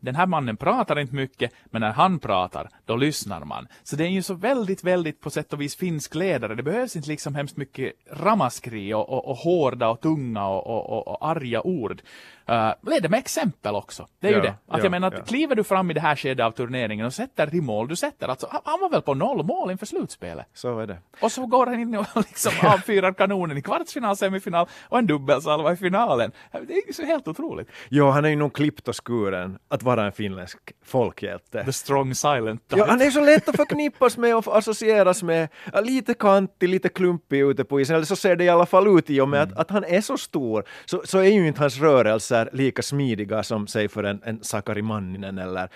den 0.00 0.14
här 0.14 0.26
mannen 0.26 0.56
pratar 0.56 0.98
inte 0.98 1.14
mycket, 1.14 1.52
men 1.64 1.80
när 1.80 1.92
han 1.92 2.18
pratar, 2.18 2.70
då 2.84 2.96
lyssnar 2.96 3.44
man. 3.44 3.68
Så 3.82 3.96
det 3.96 4.04
är 4.04 4.08
ju 4.08 4.22
så 4.22 4.34
väldigt, 4.34 4.84
väldigt 4.84 5.20
på 5.20 5.30
sätt 5.30 5.52
och 5.52 5.60
vis 5.60 5.76
finsk 5.76 6.14
ledare. 6.14 6.54
Det 6.54 6.62
behövs 6.62 6.96
inte 6.96 7.08
liksom 7.08 7.34
hemskt 7.34 7.56
mycket 7.56 7.92
ramaskri 8.12 8.94
och, 8.94 9.10
och, 9.10 9.28
och 9.28 9.36
hårda 9.36 9.88
och 9.88 10.00
tunga 10.00 10.46
och, 10.46 10.66
och, 10.66 10.90
och, 10.90 11.08
och 11.08 11.28
arga 11.28 11.62
ord. 11.62 12.02
Uh, 12.50 12.72
leder 12.82 13.08
med 13.08 13.18
exempel 13.18 13.74
också. 13.74 14.06
Det 14.20 14.26
är 14.28 14.32
ju 14.32 14.36
Ja, 14.36 14.42
det. 14.42 14.48
Att 14.48 14.78
ja, 14.78 14.82
jag 14.82 14.90
menar, 14.90 15.12
ja. 15.16 15.24
kliver 15.24 15.54
du 15.54 15.64
fram 15.64 15.90
i 15.90 15.94
det 15.94 16.00
här 16.00 16.16
skedet 16.16 16.46
av 16.46 16.50
turneringen 16.50 17.06
och 17.06 17.14
sätter 17.14 17.46
de 17.46 17.60
mål 17.60 17.88
du 17.88 17.96
sätter, 17.96 18.28
alltså 18.28 18.48
han, 18.64 18.80
var 18.80 18.90
väl 18.90 19.02
på 19.02 19.14
noll 19.14 19.44
mål 19.44 19.70
inför 19.70 19.86
slutspelet. 19.86 20.46
Så 20.54 20.78
är 20.80 20.86
det. 20.86 20.98
Och 21.20 21.32
så 21.32 21.46
går 21.46 21.66
han 21.66 21.80
in 21.80 21.96
och 21.96 22.06
liksom 22.16 22.52
avfyrar 22.62 23.12
kanonen 23.12 23.58
i 23.58 23.62
kvartsfinal, 23.62 24.16
semifinal 24.16 24.66
och 24.88 24.98
en 24.98 25.06
dubbelsalva 25.06 25.72
i 25.72 25.76
finalen. 25.76 26.32
Det 26.52 26.72
är 26.74 26.86
ju 26.86 26.92
så 26.92 27.02
helt 27.04 27.28
otroligt. 27.28 27.68
Jo, 27.88 28.10
han 28.10 28.24
är 28.24 28.28
ju 28.28 28.36
nog 28.36 28.52
klippt 28.52 28.88
och 28.88 29.06
skuren 29.06 29.58
att 29.68 29.82
vara 29.82 30.06
en 30.06 30.12
finländsk 30.12 30.58
folkhjälte. 30.84 31.64
The 31.64 31.72
strong 31.72 32.14
silent 32.14 32.62
Ja, 32.68 32.76
type. 32.76 32.90
han 32.90 33.00
är 33.02 33.10
så 33.10 33.20
lätt 33.20 33.48
att 33.48 33.56
förknippas 33.56 34.16
med 34.16 34.36
och 34.36 34.56
associeras 34.58 35.22
med. 35.22 35.48
Ja, 35.72 35.80
Lite 35.80 36.14
kantig, 36.14 36.68
lite 36.68 36.88
klumpig 36.88 37.40
ute 37.40 37.64
på 37.64 37.80
isen, 37.80 37.96
eller 37.96 38.06
så 38.06 38.16
ser 38.16 38.36
det 38.36 38.44
i 38.44 38.48
alla 38.48 38.66
fall 38.66 38.98
ut 38.98 39.10
i 39.10 39.20
och 39.20 39.28
med 39.28 39.42
att, 39.42 39.58
att 39.58 39.70
han 39.70 39.84
är 39.84 40.00
så 40.00 40.18
stor, 40.18 40.64
så, 40.84 41.02
så 41.04 41.18
är 41.18 41.24
ju 41.24 41.46
inte 41.48 41.60
hans 41.60 41.78
rörelser 42.38 42.56
lika 42.56 42.82
smidiga 42.82 43.42
som 43.42 43.66
säg 43.66 43.88
för 43.88 44.04
en, 44.04 44.20
en 44.24 44.44
Sakari 44.44 44.82
Manninen 44.82 45.38
eller 45.38 45.68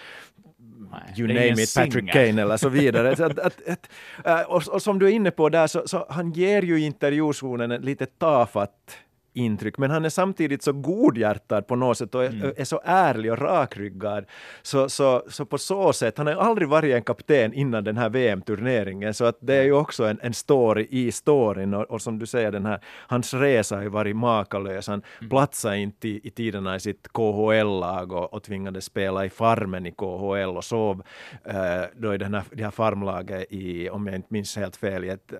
Nej, 0.90 1.14
you 1.16 1.28
name 1.28 1.62
it, 1.62 1.74
Patrick 1.74 1.92
singer. 1.92 2.12
Kane 2.12 2.42
eller 2.42 2.56
så 2.56 2.68
vidare. 2.68 3.16
så 3.16 3.24
att, 3.24 3.38
att, 3.38 3.68
att, 3.68 3.88
äh, 4.24 4.40
och, 4.40 4.68
och 4.68 4.82
som 4.82 4.98
du 4.98 5.06
är 5.06 5.10
inne 5.10 5.30
på 5.30 5.48
där, 5.48 5.66
så, 5.66 5.88
så 5.88 6.06
han 6.08 6.32
ger 6.32 6.62
ju 6.62 6.80
intervjuzonen 6.80 7.70
ett 7.70 7.84
lite 7.84 8.06
tafatt 8.06 8.96
intryck, 9.32 9.78
men 9.78 9.90
han 9.90 10.04
är 10.04 10.08
samtidigt 10.08 10.62
så 10.62 10.72
godhjärtad 10.72 11.66
på 11.66 11.76
något 11.76 11.98
sätt 11.98 12.14
och 12.14 12.24
är, 12.24 12.28
Mm. 12.32 12.52
är 12.56 12.64
så 12.64 12.80
ärlig 12.84 13.32
och 13.32 13.38
rakryggad. 13.38 14.24
Så, 14.62 14.88
så, 14.88 15.22
så 15.28 15.44
på 15.44 15.58
så 15.58 15.92
sätt, 15.92 16.18
han 16.18 16.26
har 16.26 16.34
aldrig 16.34 16.68
varit 16.68 16.94
en 16.94 17.02
kapten 17.02 17.52
innan 17.52 17.84
den 17.84 17.96
här 17.96 18.08
VM-turneringen, 18.08 19.14
så 19.14 19.24
att 19.24 19.36
det 19.40 19.54
är 19.54 19.62
ju 19.62 19.72
också 19.72 20.04
en, 20.04 20.18
en 20.22 20.34
story 20.34 20.86
i 20.90 21.12
storyn 21.12 21.74
och, 21.74 21.82
och 21.90 22.02
som 22.02 22.18
du 22.18 22.26
säger, 22.26 22.52
den 22.52 22.66
här, 22.66 22.80
hans 23.06 23.34
resa 23.34 23.76
har 23.76 23.82
ju 23.82 23.88
varit 23.88 24.16
makalös. 24.16 24.86
Han 24.88 25.02
Mm. 25.18 25.30
platsade 25.30 25.78
inte 25.78 26.08
i, 26.08 26.20
i 26.24 26.30
tiderna 26.30 26.76
i 26.76 26.80
sitt 26.80 27.08
KHL-lag 27.12 28.12
och, 28.12 28.34
och 28.34 28.42
tvingades 28.42 28.84
spela 28.84 29.24
i 29.24 29.30
farmen 29.30 29.86
i 29.86 29.92
KHL 29.92 30.56
och 30.56 30.64
sov 30.64 31.02
eh, 31.44 31.82
då 31.96 32.14
i 32.14 32.18
den 32.18 32.34
här, 32.34 32.42
det 32.52 32.64
här 32.64 32.70
farmlaget 32.70 33.46
i, 33.52 33.90
om 33.90 34.06
jag 34.06 34.16
inte 34.16 34.28
minns 34.30 34.56
helt 34.56 34.76
fel, 34.76 35.04
i 35.04 35.08
ett 35.08 35.32
eh, 35.32 35.38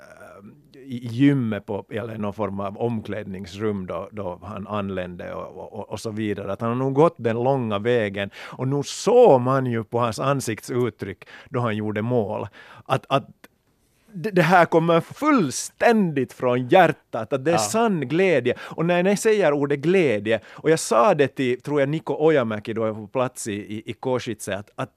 i 0.85 1.07
gymmet 1.07 1.67
på, 1.67 1.85
eller 1.91 2.19
någon 2.19 2.33
form 2.33 2.61
av 2.61 2.79
omklädningsrum 2.79 3.87
då, 3.87 4.09
då 4.13 4.39
han 4.43 4.67
anlände 4.67 5.35
och, 5.35 5.73
och, 5.73 5.91
och 5.91 6.01
så 6.01 6.11
vidare. 6.11 6.53
Att 6.53 6.61
han 6.61 6.71
har 6.71 6.77
nog 6.77 6.95
gått 6.95 7.15
den 7.19 7.43
långa 7.43 7.79
vägen 7.79 8.31
och 8.37 8.69
nu 8.69 8.83
såg 8.83 9.41
man 9.41 9.67
ju 9.67 9.85
på 9.85 9.99
hans 9.99 10.19
ansiktsuttryck 10.19 11.25
då 11.49 11.61
han 11.61 11.77
gjorde 11.77 12.03
mål 12.03 12.49
att, 12.85 13.07
att 13.09 13.29
det 14.15 14.43
här 14.43 14.65
kommer 14.65 15.01
fullständigt 15.01 16.33
från 16.33 16.69
hjärtat, 16.69 17.33
att 17.33 17.45
det 17.45 17.51
är 17.51 17.55
Ja. 17.55 17.59
sann 17.59 18.01
glädje. 18.09 18.55
Och 18.61 18.87
när 18.87 19.05
jag 19.05 19.19
säger 19.19 19.53
ordet 19.53 19.79
glädje, 19.79 20.41
och 20.47 20.71
jag 20.71 20.79
sa 20.79 21.15
det 21.15 21.29
till, 21.29 21.61
tror 21.61 21.81
jag, 21.81 21.89
Niko 21.89 22.15
Ojamäki 22.15 22.73
då 22.73 22.87
jag 22.87 22.93
var 22.93 23.01
på 23.01 23.07
plats 23.07 23.49
i, 23.49 23.53
i, 23.53 23.83
i 23.91 23.93
Košice, 23.93 24.49
att, 24.57 24.71
att 24.75 24.91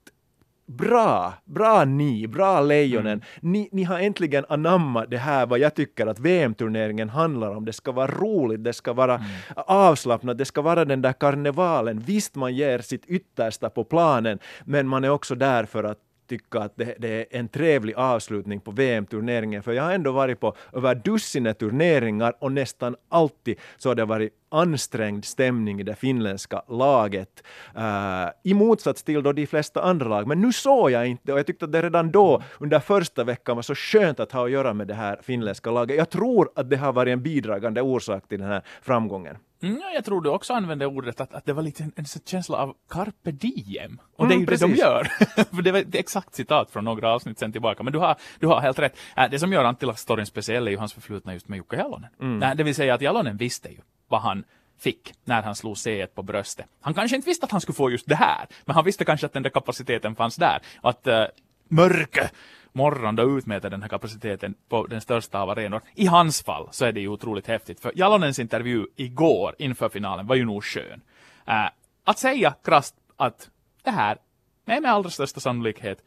Bra, 0.68 1.34
bra 1.46 1.86
ni, 1.86 2.28
bra 2.28 2.62
lejonen. 2.62 3.22
Ni, 3.42 3.70
ni 3.72 3.84
har 3.84 4.00
äntligen 4.00 4.46
anammat 4.50 5.10
det 5.10 5.18
här 5.18 5.46
vad 5.46 5.60
jag 5.60 5.76
tycker 5.76 6.08
att 6.08 6.20
VM-turneringen 6.20 7.10
handlar 7.10 7.56
om. 7.56 7.66
Det 7.66 7.74
ska 7.74 7.92
vara 7.92 8.08
roligt, 8.08 8.64
det 8.64 8.74
ska 8.74 8.94
vara 8.94 9.24
avslappnat, 9.56 10.38
det 10.38 10.46
ska 10.46 10.62
vara 10.62 10.86
den 10.86 11.02
där 11.02 11.14
karnevalen. 11.14 12.00
Visst, 12.00 12.36
man 12.36 12.56
ger 12.56 12.80
sitt 12.80 13.06
yttersta 13.06 13.70
på 13.70 13.84
planen, 13.84 14.40
men 14.64 14.88
man 14.88 15.04
är 15.04 15.10
också 15.10 15.36
där 15.36 15.66
för 15.66 15.84
att 15.84 15.98
tycka 16.28 16.60
att 16.60 16.78
det, 16.78 16.96
det 17.00 17.08
är 17.08 17.40
en 17.40 17.48
trevlig 17.48 17.96
avslutning 17.96 18.60
på 18.60 18.72
VM-turneringen. 18.72 19.64
För 19.64 19.72
jag 19.72 19.84
har 19.84 19.92
ändå 19.92 20.12
varit 20.12 20.40
på 20.40 20.56
över 20.74 20.96
dussinet 20.96 21.60
turneringar 21.60 22.34
och 22.40 22.52
nästan 22.52 22.96
alltid 23.10 23.60
så 23.78 23.90
har 23.90 23.96
det 23.96 24.06
varit 24.06 24.34
ansträngd 24.50 25.26
stämning 25.26 25.80
i 25.80 25.84
det 25.84 25.96
finländska 25.96 26.62
laget. 26.68 27.44
Uh, 27.78 28.30
I 28.44 28.54
motsats 28.54 29.04
till 29.04 29.24
då 29.24 29.34
de 29.34 29.48
flesta 29.48 29.82
andra 29.82 30.08
lag. 30.08 30.28
Men 30.28 30.42
nu 30.42 30.54
såg 30.54 30.92
jag 30.92 31.08
inte 31.08 31.34
och 31.34 31.40
jag 31.40 31.46
tyckte 31.46 31.66
att 31.66 31.72
det 31.72 31.82
redan 31.82 32.12
då 32.12 32.42
under 32.60 32.80
första 32.80 33.24
veckan 33.24 33.56
var 33.56 33.64
så 33.64 33.76
skönt 33.76 34.20
att 34.20 34.32
ha 34.32 34.46
att 34.46 34.52
göra 34.52 34.74
med 34.74 34.88
det 34.88 34.94
här 34.94 35.20
finländska 35.24 35.72
laget. 35.72 35.98
Jag 35.98 36.10
tror 36.10 36.50
att 36.56 36.70
det 36.70 36.78
har 36.78 36.94
varit 36.94 37.12
en 37.12 37.24
bidragande 37.24 37.82
orsak 37.82 38.28
till 38.28 38.40
den 38.40 38.48
här 38.48 38.62
framgången. 38.82 39.38
Mm, 39.62 39.80
ja, 39.82 39.92
jag 39.94 40.06
tror 40.06 40.22
du 40.22 40.30
också 40.30 40.54
använde 40.54 40.86
ordet 40.86 41.22
att, 41.22 41.34
att 41.34 41.46
det 41.46 41.54
var 41.54 41.64
lite 41.64 41.84
en, 41.84 41.92
en 41.96 42.06
känsla 42.26 42.58
av 42.58 42.76
carpe 42.90 43.32
diem. 43.32 44.02
Och 44.16 44.26
Mm, 44.26 44.30
det 44.30 44.36
är 44.36 44.40
ju 44.40 44.46
det 44.46 44.52
precis. 44.52 44.78
de 44.78 44.82
gör. 44.82 45.04
För 45.56 45.62
det 45.62 45.72
var 45.72 45.80
ett 45.80 45.96
exakt 45.96 46.36
citat 46.36 46.72
från 46.72 46.86
några 46.86 47.10
avsnitt 47.14 47.40
sen 47.40 47.52
tillbaka. 47.52 47.84
Men 47.84 47.94
du 47.94 48.00
har, 48.00 48.16
du 48.40 48.48
har 48.48 48.62
helt 48.62 48.80
rätt. 48.80 48.98
Äh, 49.18 49.30
det 49.32 49.40
som 49.40 49.54
gör 49.54 49.64
Anttila-storyn 49.64 50.26
speciell 50.26 50.68
är 50.68 50.72
ju 50.72 50.78
hans 50.78 50.94
förflutna 50.94 51.34
just 51.34 51.48
med 51.48 51.58
Jukka 51.58 51.76
Jalonen. 51.76 52.10
Mm. 52.22 52.40
Nej, 52.40 52.56
det 52.56 52.64
vill 52.64 52.76
säga 52.76 52.94
att 52.94 53.02
Jalonen 53.02 53.38
visste 53.38 53.70
ju 53.70 53.78
vad 54.08 54.22
han 54.22 54.44
fick 54.80 55.14
när 55.24 55.42
han 55.42 55.56
slog 55.56 55.76
C1 55.76 56.08
på 56.08 56.24
bröstet. 56.24 56.66
Han 56.82 56.94
kanske 56.94 57.16
inte 57.16 57.30
visste 57.30 57.46
att 57.46 57.52
han 57.52 57.62
skulle 57.62 57.76
få 57.76 57.92
just 57.92 58.08
det 58.08 58.16
här, 58.16 58.48
men 58.66 58.76
han 58.76 58.86
visste 58.86 59.06
kanske 59.06 59.26
att 59.26 59.34
den 59.34 59.44
där 59.44 59.50
kapaciteten 59.50 60.16
fanns 60.16 60.36
där. 60.36 60.60
Att 60.82 61.08
uh, 61.08 61.24
mörke 61.68 62.30
morgon 62.76 63.16
då 63.16 63.38
utmäter 63.38 63.70
den 63.70 63.82
här 63.82 63.90
kapaciteten 63.90 64.56
på 64.70 64.88
den 64.88 65.02
största 65.02 65.40
av 65.40 65.50
arenor. 65.50 65.82
I 65.94 66.06
hans 66.06 66.44
fall 66.44 66.68
så 66.72 66.86
är 66.86 66.92
det 66.92 67.00
ju 67.00 67.08
otroligt 67.08 67.48
häftigt, 67.48 67.80
för 67.80 67.92
Jalonens 67.96 68.40
intervju 68.40 68.86
igår 68.96 69.56
inför 69.58 69.90
finalen 69.90 70.28
var 70.28 70.36
ju 70.36 70.46
nog 70.46 70.64
skön. 70.64 71.02
Äh, 71.46 71.66
att 72.04 72.20
säga 72.20 72.56
krasst 72.64 72.96
att 73.16 73.50
det 73.84 73.92
här 73.92 74.18
är 74.66 74.82
med 74.82 74.92
allra 74.92 75.10
största 75.10 75.40
sannolikhet 75.40 76.04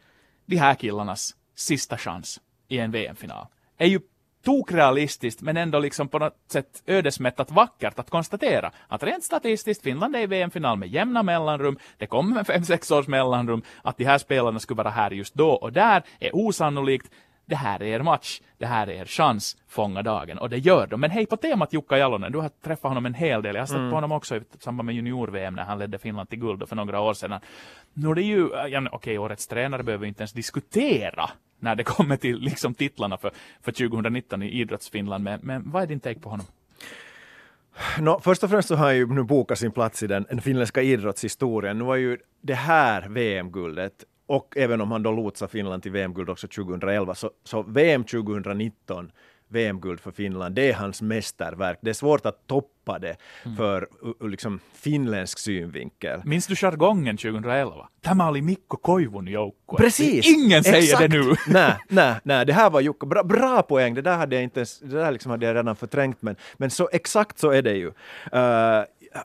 de 0.47 0.57
här 0.57 0.75
killarnas 0.75 1.37
sista 1.55 1.99
chans 1.99 2.41
i 2.69 2.79
en 2.79 2.91
VM-final 2.91 3.47
är 3.79 3.87
ju 3.87 4.01
tokrealistiskt 4.45 5.43
men 5.43 5.57
ändå 5.57 5.79
liksom 5.79 6.09
på 6.09 6.19
något 6.19 6.37
sätt 6.49 6.83
ödesmättat 6.87 7.51
vackert 7.51 7.99
att 7.99 8.11
konstatera 8.11 8.71
att 8.89 9.03
rent 9.03 9.25
statistiskt 9.25 9.83
Finland 9.83 10.17
är 10.17 10.21
i 10.21 10.27
VM-final 10.27 10.79
med 10.79 10.89
jämna 10.89 11.23
mellanrum, 11.23 11.79
det 11.99 12.07
kommer 12.07 12.35
med 12.35 12.47
5-6 12.47 12.99
års 12.99 13.09
mellanrum, 13.09 13.63
att 13.83 13.97
de 13.97 14.05
här 14.05 14.19
spelarna 14.19 14.59
skulle 14.59 14.77
vara 14.77 14.91
här 14.91 15.11
just 15.11 15.35
då 15.35 15.51
och 15.51 15.73
där 15.73 16.03
är 16.19 16.37
osannolikt. 16.37 17.11
Det 17.47 17.57
här 17.57 17.83
är 17.83 17.87
er 17.87 18.03
match, 18.03 18.41
det 18.59 18.67
här 18.67 18.87
är 18.87 18.93
er 18.93 19.05
chans, 19.05 19.57
fånga 19.69 20.03
dagen. 20.03 20.39
Och 20.39 20.51
det 20.51 20.59
gör 20.59 20.87
de. 20.87 21.01
Men 21.01 21.11
hej, 21.11 21.27
på 21.27 21.37
temat 21.37 21.73
Jukka 21.73 21.99
Jalonen, 21.99 22.33
du 22.33 22.39
har 22.39 22.49
träffat 22.49 22.89
honom 22.89 23.07
en 23.07 23.15
hel 23.15 23.43
del. 23.43 23.55
Jag 23.55 23.63
har 23.63 23.67
sett 23.67 23.77
på 23.77 23.97
honom 23.97 24.13
också 24.13 24.37
i 24.37 24.43
samband 24.59 24.87
med 24.87 24.95
junior-VM 24.95 25.55
när 25.55 25.65
han 25.65 25.79
ledde 25.79 25.99
Finland 25.99 26.29
till 26.29 26.39
guld 26.39 26.69
för 26.69 26.77
några 26.77 27.01
år 27.01 27.15
sedan. 27.15 27.41
Nu 27.93 28.11
är 28.11 28.15
det 28.15 28.23
ju, 28.23 28.49
ja, 28.69 28.89
okej, 28.93 29.19
årets 29.19 29.47
tränare 29.47 29.83
behöver 29.83 30.03
vi 30.03 30.09
inte 30.09 30.23
ens 30.23 30.33
diskutera 30.33 31.31
när 31.59 31.75
det 31.75 31.85
kommer 31.85 32.17
till 32.17 32.39
liksom 32.39 32.75
titlarna 32.75 33.19
för, 33.19 33.31
för 33.63 33.73
2019 33.73 34.43
i 34.43 34.61
idrottsfinland. 34.61 35.25
Men, 35.25 35.41
men 35.43 35.71
vad 35.71 35.83
är 35.83 35.87
din 35.87 36.01
take 36.01 36.21
på 36.21 36.29
honom? 36.29 36.47
No, 38.01 38.21
först 38.23 38.45
och 38.45 38.51
främst 38.51 38.69
så 38.69 38.77
har 38.77 38.85
han 38.85 38.97
ju 38.97 39.07
nu 39.07 39.23
bokat 39.23 39.59
sin 39.59 39.73
plats 39.73 40.03
i 40.03 40.07
den, 40.07 40.27
den 40.29 40.41
finländska 40.41 40.83
idrottshistorien. 40.83 41.79
Nu 41.79 41.85
var 41.85 41.97
ju 41.97 42.19
det 42.41 42.55
här 42.55 43.09
VM-guldet 43.09 44.05
och 44.27 44.57
även 44.57 44.81
om 44.81 44.91
han 44.91 45.03
då 45.03 45.13
lotsade 45.13 45.51
Finland 45.51 45.83
till 45.83 45.93
VM-guld 45.93 46.31
också 46.31 46.49
2011, 46.49 47.15
så, 47.15 47.31
så 47.45 47.63
VM 47.63 48.05
2019, 48.05 49.13
VM-guld 49.49 50.01
för 50.01 50.11
Finland, 50.11 50.55
det 50.55 50.71
är 50.71 50.75
hans 50.75 51.03
mästerverk. 51.03 51.79
Det 51.83 51.91
är 51.91 51.95
svårt 51.95 52.27
att 52.27 52.47
toppa 52.47 52.99
det 52.99 53.17
för 53.57 53.83
u- 53.83 54.15
ur 54.21 54.29
liksom 54.29 54.61
finländsk 54.75 55.39
synvinkel. 55.39 56.21
Minns 56.25 56.47
du 56.47 56.55
jargongen 56.55 57.17
2011? 57.17 57.89
Tämä 58.03 58.29
oli 58.29 58.43
Mikko 58.43 58.77
Koivun 58.77 59.27
joukkue. 59.27 59.77
Precis! 59.77 60.27
Ingen 60.27 60.65
säger 60.65 60.79
Exakt. 60.79 61.01
det 61.01 61.09
nu. 61.19 61.35
nej, 61.47 61.77
nej, 61.89 62.15
nej, 62.23 62.47
det 62.47 62.53
här 62.53 62.71
var 62.71 62.81
Jukka. 62.81 63.07
Bra, 63.07 63.23
bra 63.25 63.63
poäng, 63.63 63.95
det 63.95 64.03
där 64.03 64.17
hade 64.17 64.35
jag 64.37 64.43
inte 64.45 64.61
ens, 64.61 64.79
det 64.81 64.99
där 64.99 65.13
liksom 65.13 65.31
hade 65.31 65.47
jag 65.47 65.57
redan 65.57 65.77
förträngt, 65.77 66.23
men, 66.23 66.37
men 66.57 66.71
så 66.71 66.89
exakt 66.93 67.39
så 67.39 67.51
är 67.51 67.63
det 67.63 67.75
ju. 67.75 67.87
Uh, 67.87 67.93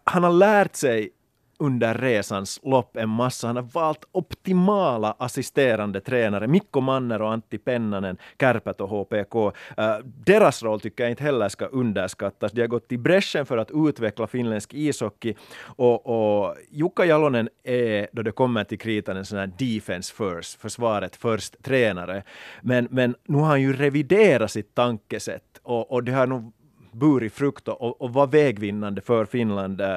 han 0.03 0.23
har 0.23 0.31
lärt 0.31 0.75
sig 0.75 1.09
under 1.57 1.93
resans 1.93 2.59
lopp 2.63 2.97
en 2.97 3.09
massa. 3.09 3.47
Han 3.47 3.55
har 3.55 3.63
valt 3.63 4.05
optimala 4.11 5.15
assisterande 5.19 6.01
tränare, 6.01 6.47
Mikko 6.47 6.81
Manner 6.81 7.21
och 7.21 7.31
Antti 7.31 7.57
Pennanen, 7.57 8.17
Kärpät 8.39 8.81
och 8.81 8.89
HPK. 8.89 9.35
Uh, 9.35 9.51
eh, 9.77 9.97
deras 10.25 10.63
roll 10.63 10.79
tycker 10.79 11.03
jag 11.03 11.11
inte 11.11 11.23
heller 11.23 11.49
ska 11.49 11.65
underskattas. 11.65 12.51
De 12.51 12.61
har 12.61 12.67
gått 12.67 12.91
i 12.91 12.97
bräschen 12.97 13.45
för 13.45 13.57
att 13.57 13.71
utveckla 13.73 14.27
finländsk 14.27 14.73
ishockey 14.73 15.35
och, 15.63 16.05
och 16.05 16.55
Jukka 16.69 17.05
Jalonen 17.05 17.49
är, 17.63 18.07
då 18.11 18.21
det 18.21 18.31
kommer 18.31 18.63
till 18.63 18.79
kritan, 18.79 19.17
en 19.17 19.25
sån 19.25 19.39
här 19.39 19.51
defense 19.57 20.13
first, 20.13 20.61
försvaret 20.61 21.15
först 21.15 21.63
tränare. 21.63 22.23
Men, 22.61 22.87
men 22.91 23.15
nu 23.27 23.37
har 23.37 23.45
han 23.45 23.61
ju 23.61 23.73
reviderat 23.73 24.51
sitt 24.51 24.75
tankesätt 24.75 25.59
och, 25.63 25.91
och 25.91 26.03
det 26.03 26.11
har 26.11 26.27
nog 26.27 26.53
burit 26.91 27.33
frukt 27.33 27.67
och, 27.67 28.01
och 28.01 28.13
var 28.13 28.27
vägvinnande 28.27 29.01
för 29.01 29.25
Finland 29.25 29.81
eh, 29.81 29.87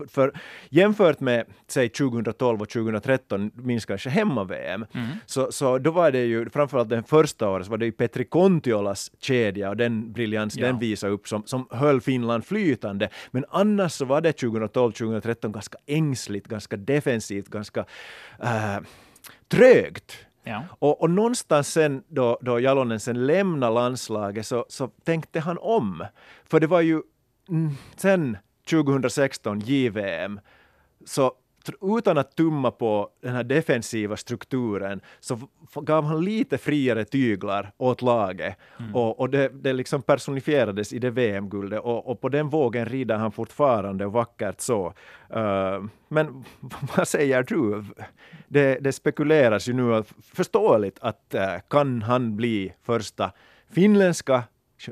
för, 0.00 0.30
för 0.30 0.32
jämfört 0.68 1.20
med 1.20 1.46
säg 1.68 1.88
2012 1.88 2.62
och 2.62 2.68
2013, 2.68 3.50
minns 3.54 3.86
kanske 3.86 4.10
hemma-VM, 4.10 4.86
så, 5.26 5.52
så 5.52 5.78
då 5.78 5.90
var 5.90 6.10
det 6.10 6.24
ju 6.24 6.50
framförallt 6.50 6.88
den 6.88 7.04
första 7.04 7.48
året 7.48 7.66
så 7.66 7.70
var 7.70 7.78
det 7.78 7.86
ju 7.86 7.92
Petri 7.92 8.24
Kontiolas 8.24 9.10
kedja 9.20 9.70
och 9.70 9.76
den 9.76 10.12
briljans 10.12 10.56
Ja. 10.56 10.66
den 10.66 10.78
visade 10.78 11.12
upp 11.12 11.28
som, 11.28 11.42
som 11.46 11.66
höll 11.70 12.00
Finland 12.00 12.44
flytande. 12.46 13.08
Men 13.30 13.44
annars 13.50 13.92
så 13.92 14.04
var 14.04 14.20
det 14.20 14.42
2012-2013 14.42 15.52
ganska 15.52 15.78
ängsligt, 15.86 16.48
ganska 16.48 16.76
defensivt, 16.76 17.48
ganska 17.48 17.84
äh, 18.42 18.78
trögt. 19.48 20.12
Ja. 20.44 20.64
Och, 20.78 21.02
och 21.02 21.10
någonstans 21.10 21.72
sen 21.72 22.02
då, 22.08 22.38
då 22.40 22.60
Jalonen 22.60 23.00
sen 23.00 23.26
lämnade 23.26 23.74
landslaget 23.74 24.46
så, 24.46 24.66
så 24.68 24.88
tänkte 24.88 25.40
han 25.40 25.58
om. 25.60 26.04
För 26.44 26.60
det 26.60 26.66
var 26.66 26.80
ju 26.80 27.02
mm, 27.48 27.70
sen 27.96 28.36
2016 28.70 29.60
JVM 29.60 30.40
så 31.04 31.32
utan 31.82 32.18
att 32.18 32.36
tumma 32.36 32.70
på 32.70 33.08
den 33.20 33.34
här 33.34 33.44
defensiva 33.44 34.16
strukturen 34.16 35.00
så 35.20 35.38
gav 35.74 36.04
han 36.04 36.24
lite 36.24 36.58
friare 36.58 37.04
tyglar 37.04 37.72
åt 37.76 38.02
laget 38.02 38.56
och, 38.94 39.20
och 39.20 39.30
det, 39.30 39.48
det 39.48 39.72
liksom 39.72 40.02
personifierades 40.02 40.92
i 40.92 40.98
det 40.98 41.10
VM-guldet 41.10 41.80
och, 41.80 42.10
och 42.10 42.20
på 42.20 42.28
den 42.28 42.48
vågen 42.48 42.86
rider 42.86 43.16
han 43.16 43.32
fortfarande 43.32 44.06
och 44.06 44.12
vackert 44.12 44.60
så. 44.60 44.94
Uh, 45.36 45.84
men 46.08 46.44
vad 46.96 47.08
säger 47.08 47.42
du? 47.42 47.84
Det, 48.48 48.78
det 48.80 48.92
spekuleras 48.92 49.68
ju 49.68 49.72
nu, 49.72 50.04
förståeligt, 50.34 50.98
att 51.00 51.34
uh, 51.34 51.40
kan 51.68 52.02
han 52.02 52.36
bli 52.36 52.72
första 52.82 53.32
finländska 53.70 54.42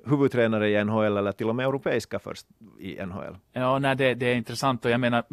huvudtränare 0.04 0.70
i 0.70 0.84
NHL 0.84 1.16
eller 1.16 1.32
till 1.32 1.48
och 1.48 1.56
med 1.56 1.66
europeiska 1.66 2.18
först 2.18 2.46
i 2.80 3.06
NHL. 3.06 3.36
Ja, 3.52 3.78
nej, 3.78 3.96
det, 3.96 4.14
det 4.14 4.26
är 4.26 4.34
intressant 4.34 4.84
och 4.84 4.90
jag 4.90 5.00
menar, 5.00 5.24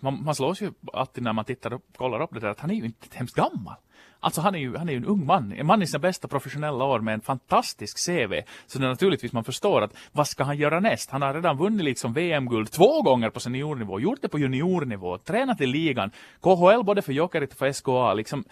man, 0.00 0.24
man 0.24 0.34
slås 0.34 0.60
ju 0.60 0.72
alltid 0.92 1.24
när 1.24 1.32
man 1.32 1.44
tittar 1.44 1.72
och 1.72 1.82
kollar 1.96 2.20
upp 2.20 2.30
det 2.32 2.40
där 2.40 2.48
att 2.48 2.60
han 2.60 2.70
är 2.70 2.74
ju 2.74 2.84
inte 2.84 3.06
hemskt 3.12 3.36
gammal. 3.36 3.74
Alltså 4.20 4.40
han 4.40 4.54
är 4.54 4.58
ju, 4.58 4.76
han 4.76 4.88
är 4.88 4.92
ju 4.92 4.98
en 4.98 5.04
ung 5.04 5.26
man, 5.26 5.52
en 5.52 5.66
man 5.66 5.82
i 5.82 5.86
sina 5.86 5.98
bästa 5.98 6.28
professionella 6.28 6.84
år 6.84 7.00
med 7.00 7.14
en 7.14 7.20
fantastisk 7.20 8.06
CV. 8.06 8.32
Så 8.66 8.78
det 8.78 8.84
är 8.84 8.88
naturligtvis 8.88 9.32
man 9.32 9.44
förstår 9.44 9.82
att 9.82 9.96
vad 10.12 10.28
ska 10.28 10.44
han 10.44 10.56
göra 10.56 10.80
näst? 10.80 11.10
Han 11.10 11.22
har 11.22 11.34
redan 11.34 11.56
vunnit 11.56 11.84
liksom 11.84 12.12
VM-guld 12.12 12.70
två 12.70 13.02
gånger 13.02 13.30
på 13.30 13.40
seniornivå, 13.40 14.00
gjort 14.00 14.22
det 14.22 14.28
på 14.28 14.38
juniornivå, 14.38 15.18
tränat 15.18 15.60
i 15.60 15.66
ligan, 15.66 16.10
KHL 16.40 16.84
både 16.84 17.02
för 17.02 17.12
Jokerit 17.12 17.52
och 17.52 17.58
för 17.58 17.72
SKA. 17.72 18.14
Liksom, 18.14 18.44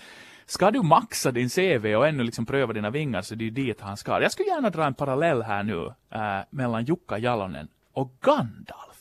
ska 0.47 0.71
du 0.71 0.83
maxa 0.83 1.33
din 1.33 1.49
CV 1.49 1.95
och 1.97 2.09
ännu 2.09 2.23
liksom 2.25 2.47
pröva 2.47 2.73
dina 2.73 2.91
vingar 2.91 3.23
så 3.23 3.35
det 3.35 3.47
är 3.47 3.51
dit 3.51 3.81
han 3.81 3.97
ska. 3.97 4.23
Jag 4.23 4.33
skulle 4.33 4.49
gärna 4.49 4.71
dra 4.71 4.85
en 4.85 4.95
parallell 4.95 5.43
här 5.43 5.63
nu 5.63 5.93
äh, 6.11 6.45
mellan 6.51 6.85
Jukka 6.85 7.19
Jalonen 7.19 7.69
och 7.93 8.13
Gandalf. 8.21 8.96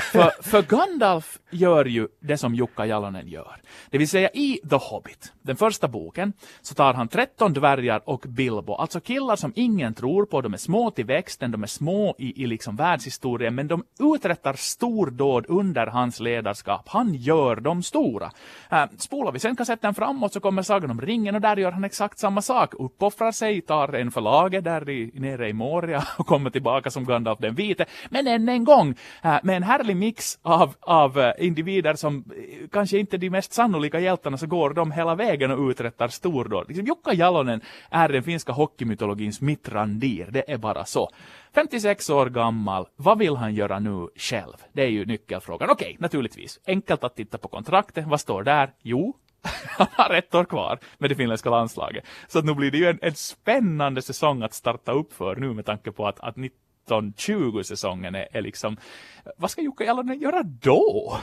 För, 0.00 0.42
för 0.42 0.62
Gandalf 0.62 1.38
gör 1.50 1.84
ju 1.84 2.08
det 2.20 2.36
som 2.36 2.54
Jukka 2.54 2.86
Jalonen 2.86 3.28
gör. 3.28 3.56
Det 3.90 3.98
vill 3.98 4.08
säga 4.08 4.28
i 4.28 4.60
The 4.70 4.76
Hobbit, 4.76 5.32
den 5.42 5.56
första 5.56 5.88
boken, 5.88 6.32
så 6.62 6.74
tar 6.74 6.94
han 6.94 7.08
13 7.08 7.52
dvärgar 7.52 8.02
och 8.04 8.24
Bilbo, 8.28 8.74
alltså 8.74 9.00
killar 9.00 9.36
som 9.36 9.52
ingen 9.56 9.94
tror 9.94 10.26
på, 10.26 10.40
de 10.40 10.54
är 10.54 10.58
små 10.58 10.90
till 10.90 11.04
växten, 11.04 11.50
de 11.50 11.62
är 11.62 11.66
små 11.66 12.14
i, 12.18 12.42
i 12.42 12.46
liksom 12.46 12.76
världshistorien, 12.76 13.54
men 13.54 13.68
de 13.68 13.84
uträttar 13.98 14.54
stordåd 14.54 15.44
under 15.48 15.86
hans 15.86 16.20
ledarskap. 16.20 16.88
Han 16.88 17.14
gör 17.14 17.56
dem 17.56 17.82
stora. 17.82 18.30
Äh, 18.70 18.84
spolar 18.98 19.32
vi 19.32 19.38
sen 19.38 19.56
kassetten 19.56 19.94
framåt 19.94 20.32
så 20.32 20.40
kommer 20.40 20.62
Sagan 20.62 20.90
om 20.90 21.00
ringen 21.00 21.34
och 21.34 21.40
där 21.40 21.56
gör 21.56 21.72
han 21.72 21.84
exakt 21.84 22.18
samma 22.18 22.42
sak. 22.42 22.74
Uppoffrar 22.78 23.32
sig, 23.32 23.60
tar 23.60 23.92
en 23.92 24.10
förlage 24.10 24.62
där 24.62 24.88
i, 24.88 25.10
nere 25.14 25.48
i 25.48 25.52
Moria 25.52 26.04
och 26.16 26.26
kommer 26.26 26.50
tillbaka 26.50 26.90
som 26.90 27.04
Gandalf 27.04 27.38
den 27.38 27.54
vite. 27.54 27.86
Men 28.10 28.26
än 28.26 28.48
en 28.48 28.64
gång, 28.64 28.94
äh, 29.22 29.36
med 29.42 29.56
en 29.56 29.62
härlig 29.62 29.89
mix 29.94 30.38
av, 30.42 30.74
av 30.80 31.18
eh, 31.18 31.32
individer 31.38 31.94
som 31.94 32.16
eh, 32.16 32.68
kanske 32.72 32.98
inte 32.98 33.16
är 33.16 33.18
de 33.18 33.30
mest 33.30 33.52
sannolika 33.52 34.00
hjältarna 34.00 34.38
så 34.38 34.46
går 34.46 34.70
de 34.70 34.92
hela 34.92 35.14
vägen 35.14 35.50
och 35.50 35.68
uträttar 35.68 36.08
stordåd. 36.08 36.64
Liksom 36.68 36.86
Jukka 36.86 37.12
Jalonen 37.14 37.60
är 37.90 38.08
den 38.08 38.22
finska 38.22 38.52
hockeymytologins 38.52 39.40
Mittrandir. 39.40 40.28
det 40.30 40.50
är 40.50 40.58
bara 40.58 40.84
så. 40.84 41.10
56 41.54 42.10
år 42.10 42.26
gammal, 42.26 42.86
vad 42.96 43.18
vill 43.18 43.36
han 43.36 43.54
göra 43.54 43.78
nu 43.78 44.08
själv? 44.16 44.56
Det 44.72 44.82
är 44.82 44.88
ju 44.88 45.04
nyckelfrågan. 45.04 45.70
Okej, 45.70 45.96
naturligtvis. 46.00 46.60
Enkelt 46.66 47.04
att 47.04 47.16
titta 47.16 47.38
på 47.38 47.48
kontraktet. 47.48 48.06
Vad 48.06 48.20
står 48.20 48.42
där? 48.42 48.72
Jo, 48.82 49.16
han 49.78 49.86
har 49.92 50.14
ett 50.14 50.34
år 50.34 50.44
kvar 50.44 50.78
med 50.98 51.10
det 51.10 51.14
finländska 51.14 51.50
landslaget. 51.50 52.04
Så 52.28 52.42
nu 52.42 52.54
blir 52.54 52.70
det 52.70 52.78
ju 52.78 52.86
en, 52.86 52.98
en 53.02 53.14
spännande 53.14 54.02
säsong 54.02 54.42
att 54.42 54.54
starta 54.54 54.92
upp 54.92 55.12
för 55.12 55.36
nu 55.36 55.54
med 55.54 55.66
tanke 55.66 55.92
på 55.92 56.06
att, 56.06 56.20
att 56.20 56.36
1920 56.84 57.62
säsongen 57.62 58.14
är, 58.14 58.28
är 58.32 58.42
liksom, 58.42 58.76
vad 59.36 59.50
ska 59.50 59.62
Jukka 59.62 59.84
Jalonen 59.84 60.20
göra 60.20 60.42
då? 60.42 61.18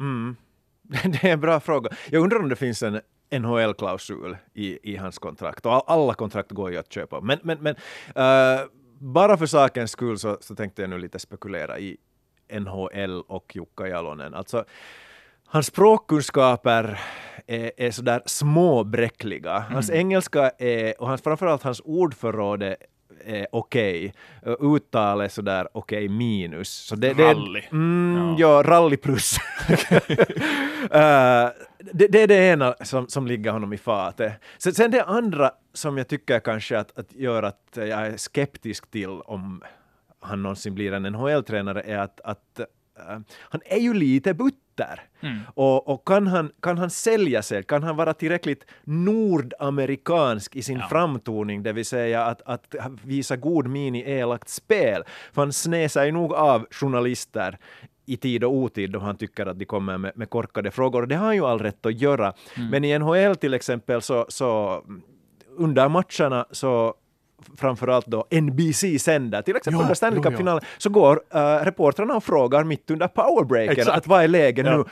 Mm. 0.00 0.36
Det 1.04 1.24
är 1.24 1.32
en 1.32 1.40
bra 1.40 1.60
fråga. 1.60 1.90
Jag 2.10 2.22
undrar 2.22 2.38
om 2.38 2.48
det 2.48 2.56
finns 2.56 2.82
en 2.82 3.00
NHL-klausul 3.30 4.36
i, 4.54 4.92
i 4.92 4.96
hans 4.96 5.18
kontrakt. 5.18 5.66
Och 5.66 5.92
alla 5.92 6.14
kontrakt 6.14 6.50
går 6.50 6.72
ju 6.72 6.78
att 6.78 6.92
köpa. 6.92 7.20
Men, 7.20 7.38
men, 7.42 7.58
men 7.60 7.74
uh, 7.74 8.66
bara 8.98 9.36
för 9.36 9.46
sakens 9.46 9.90
skull 9.90 10.18
så, 10.18 10.38
så 10.40 10.54
tänkte 10.54 10.82
jag 10.82 10.90
nu 10.90 10.98
lite 10.98 11.18
spekulera 11.18 11.78
i 11.78 11.96
NHL 12.52 13.20
och 13.20 13.56
Jukka 13.56 13.88
Jalonen. 13.88 14.34
Alltså, 14.34 14.64
hans 15.46 15.66
språkkunskaper 15.66 17.00
är, 17.46 17.72
är 17.76 17.90
sådär 17.90 18.22
småbräckliga. 18.26 19.58
Hans 19.58 19.88
mm. 19.88 20.00
engelska 20.00 20.50
är, 20.58 21.00
och 21.00 21.08
hans, 21.08 21.22
framförallt 21.22 21.62
hans 21.62 21.80
ordförråd 21.84 22.62
är 22.62 22.76
är 23.24 23.46
okej. 23.52 24.14
Okay. 24.42 24.76
Uttalet 24.76 25.32
sådär 25.32 25.68
okej 25.72 26.04
okay, 26.04 26.08
minus. 26.08 26.70
Så 26.70 26.96
det, 26.96 27.12
rally. 27.12 27.60
Det, 27.60 27.72
mm, 27.72 28.36
ja. 28.38 28.56
ja, 28.56 28.62
rally 28.62 28.96
plus. 28.96 29.38
uh, 29.70 29.78
det, 31.92 32.08
det, 32.08 32.22
är 32.22 32.26
det 32.26 32.34
ena 32.34 32.74
som, 32.80 33.08
som 33.08 33.26
ligger 33.26 33.50
honom 33.50 33.72
i 33.72 33.78
fatet. 33.78 34.32
Sen, 34.58 34.74
sen 34.74 34.90
det 34.90 35.04
andra 35.04 35.50
som 35.72 35.98
jag 35.98 36.08
tycker 36.08 36.40
kanske 36.40 36.78
att, 36.78 36.98
att 36.98 37.12
gör 37.12 37.42
att 37.42 37.68
jag 37.74 37.88
är 37.88 38.16
skeptisk 38.16 38.90
till 38.90 39.10
om 39.10 39.62
han 40.20 40.42
någonsin 40.42 40.74
blir 40.74 40.92
en 40.92 41.02
NHL-tränare 41.02 41.82
är 41.82 41.98
att, 41.98 42.20
att 42.20 42.60
uh, 42.98 43.18
han 43.38 43.60
är 43.64 43.78
ju 43.78 43.94
lite 43.94 44.34
butter. 44.34 45.00
Mm. 45.20 45.38
Och, 45.54 45.88
och, 45.88 46.06
kan, 46.08 46.26
han, 46.26 46.52
kan 46.62 46.78
han 46.78 46.90
sälja 46.90 47.42
sig, 47.42 47.62
kan 47.62 47.82
han 47.82 47.96
vara 47.96 48.14
tillräckligt 48.14 48.66
nordamerikansk 48.84 50.56
i 50.56 50.62
sin 50.62 50.78
ja. 50.78 50.88
framtoning, 50.88 51.62
det 51.62 51.72
vill 51.72 51.86
säga 51.86 52.24
att, 52.24 52.42
att 52.42 52.74
visa 53.04 53.36
god 53.36 53.66
min 53.66 53.94
i 53.94 54.00
elakt 54.10 54.48
spel. 54.48 55.02
För 55.32 55.42
han 55.42 55.52
snäsar 55.52 56.04
ju 56.04 56.12
nog 56.12 56.34
av 56.34 56.66
journalister 56.70 57.58
i 58.06 58.16
tid 58.16 58.44
och 58.44 58.52
otid 58.52 58.90
då 58.90 58.98
han 58.98 59.16
tycker 59.16 59.46
att 59.46 59.58
de 59.58 59.64
kommer 59.64 59.98
med, 59.98 60.12
med 60.14 60.30
korkade 60.30 60.70
frågor. 60.70 61.02
Och 61.02 61.08
det 61.08 61.16
har 61.16 61.26
han 61.26 61.34
ju 61.34 61.44
all 61.44 61.58
rätt 61.58 61.86
att 61.86 62.00
göra. 62.00 62.32
Mm. 62.56 62.70
Men 62.70 62.84
i 62.84 62.98
NHL 62.98 63.36
till 63.36 63.54
exempel 63.54 64.02
så, 64.02 64.26
så 64.28 64.82
under 65.56 65.88
matcherna 65.88 66.46
så 66.50 66.94
framförallt 67.56 68.06
då 68.06 68.26
NBC 68.30 68.98
sänder, 68.98 69.42
till 69.42 69.56
exempel 69.56 69.80
under 69.80 69.94
Stanley 69.94 70.22
Cup-finalen, 70.22 70.64
så 70.78 70.90
går 70.90 71.20
uh, 71.34 71.40
reportrarna 71.64 72.16
och 72.16 72.24
frågar 72.24 72.64
mitt 72.64 72.90
under 72.90 73.08
powerbreaken 73.08 73.88
att 73.90 74.06
vad 74.06 74.24
är 74.24 74.28
läget 74.28 74.64
nu? 74.64 74.84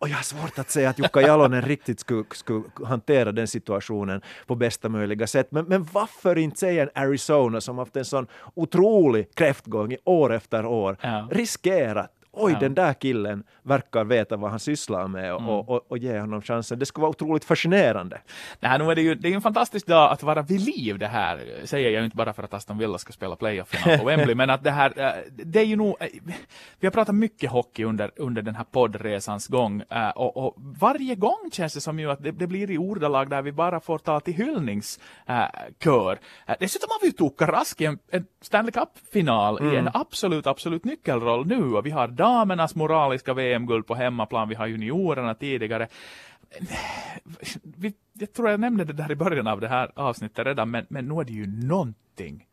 Och 0.00 0.08
jag 0.08 0.16
har 0.16 0.22
svårt 0.22 0.58
att 0.58 0.70
säga 0.70 0.90
att 0.90 0.98
Jukka 0.98 1.20
Jalonen 1.20 1.62
riktigt 1.62 2.00
skulle, 2.00 2.24
skulle 2.30 2.64
hantera 2.84 3.32
den 3.32 3.48
situationen 3.48 4.22
på 4.46 4.54
bästa 4.54 4.88
möjliga 4.88 5.26
sätt. 5.26 5.48
Men, 5.50 5.64
men 5.64 5.88
varför 5.92 6.38
inte 6.38 6.58
säga 6.58 6.82
en 6.82 6.90
Arizona 6.94 7.60
som 7.60 7.78
haft 7.78 7.96
en 7.96 8.04
sån 8.04 8.26
otrolig 8.54 9.34
kräftgång 9.34 9.92
i 9.92 9.98
år 10.04 10.32
efter 10.32 10.66
år, 10.66 10.96
ja. 11.00 11.28
riskera 11.30 12.06
oj, 12.38 12.52
ja. 12.52 12.58
den 12.58 12.74
där 12.74 12.92
killen 12.92 13.44
verkar 13.62 14.04
veta 14.04 14.36
vad 14.36 14.50
han 14.50 14.60
sysslar 14.60 15.08
med 15.08 15.34
och, 15.34 15.40
mm. 15.40 15.50
och, 15.50 15.68
och, 15.68 15.82
och 15.88 15.98
ge 15.98 16.20
honom 16.20 16.42
chansen. 16.42 16.78
Det 16.78 16.86
skulle 16.86 17.02
vara 17.02 17.10
otroligt 17.10 17.44
fascinerande. 17.44 18.20
Nej, 18.60 18.78
nu 18.78 18.90
är 18.90 18.94
det 18.94 19.02
ju 19.02 19.14
det 19.14 19.28
är 19.28 19.34
en 19.34 19.40
fantastisk 19.40 19.86
dag 19.86 20.12
att 20.12 20.22
vara 20.22 20.42
vid 20.42 20.60
liv 20.60 20.98
det 20.98 21.06
här, 21.06 21.62
säger 21.64 21.90
jag 21.90 22.04
inte 22.04 22.16
bara 22.16 22.32
för 22.32 22.42
att 22.42 22.54
Aston 22.54 22.78
Villa 22.78 22.98
ska 22.98 23.12
spela 23.12 23.36
playoff-final 23.36 23.98
på 23.98 24.04
Wembley, 24.04 24.34
men 24.34 24.50
att 24.50 24.64
det 24.64 24.70
här, 24.70 24.92
eh, 24.96 25.12
det 25.30 25.60
är 25.60 25.64
ju 25.64 25.76
nog, 25.76 25.96
eh, 26.00 26.06
vi 26.80 26.86
har 26.86 26.90
pratat 26.90 27.14
mycket 27.14 27.50
hockey 27.50 27.84
under, 27.84 28.10
under 28.16 28.42
den 28.42 28.54
här 28.54 28.64
poddresans 28.64 29.46
gång 29.46 29.82
eh, 29.90 30.08
och, 30.08 30.36
och 30.36 30.54
varje 30.58 31.14
gång 31.14 31.50
känns 31.52 31.74
det 31.74 31.80
som 31.80 31.98
ju 31.98 32.10
att 32.10 32.22
det, 32.22 32.30
det 32.30 32.46
blir 32.46 32.70
i 32.70 32.78
ordalag 32.78 33.30
där 33.30 33.42
vi 33.42 33.52
bara 33.52 33.80
får 33.80 33.98
ta 33.98 34.20
till 34.20 34.34
hyllningskör. 34.34 36.18
Dessutom 36.60 36.88
har 36.90 37.00
vi 37.00 37.06
ju 37.06 37.12
Tuukka 37.12 37.46
Rask 37.46 37.80
i 37.80 37.84
en, 37.84 37.98
en 38.10 38.26
Stanley 38.40 38.72
Cup-final 38.72 39.58
mm. 39.58 39.74
i 39.74 39.76
en 39.76 39.90
absolut, 39.94 40.46
absolut 40.46 40.84
nyckelroll 40.84 41.46
nu 41.46 41.74
och 41.74 41.86
vi 41.86 41.90
har 41.90 42.08
damernas 42.28 42.74
moraliska 42.74 43.34
VM-guld 43.34 43.86
på 43.86 43.94
hemmaplan, 43.94 44.48
vi 44.48 44.54
har 44.54 44.66
juniorerna 44.66 45.34
tidigare. 45.34 45.88
jag 48.12 48.32
tror 48.32 48.50
jag 48.50 48.60
nämnde 48.60 48.84
det 48.84 48.92
där 48.92 49.12
i 49.12 49.16
början 49.16 49.46
av 49.46 49.60
det 49.60 49.68
här 49.68 49.92
avsnittet 49.94 50.46
redan, 50.46 50.70
men, 50.70 50.86
men 50.90 51.08
nu 51.08 51.20
är 51.20 51.24
det 51.24 51.32
ju 51.32 51.46
någonting 51.46 52.46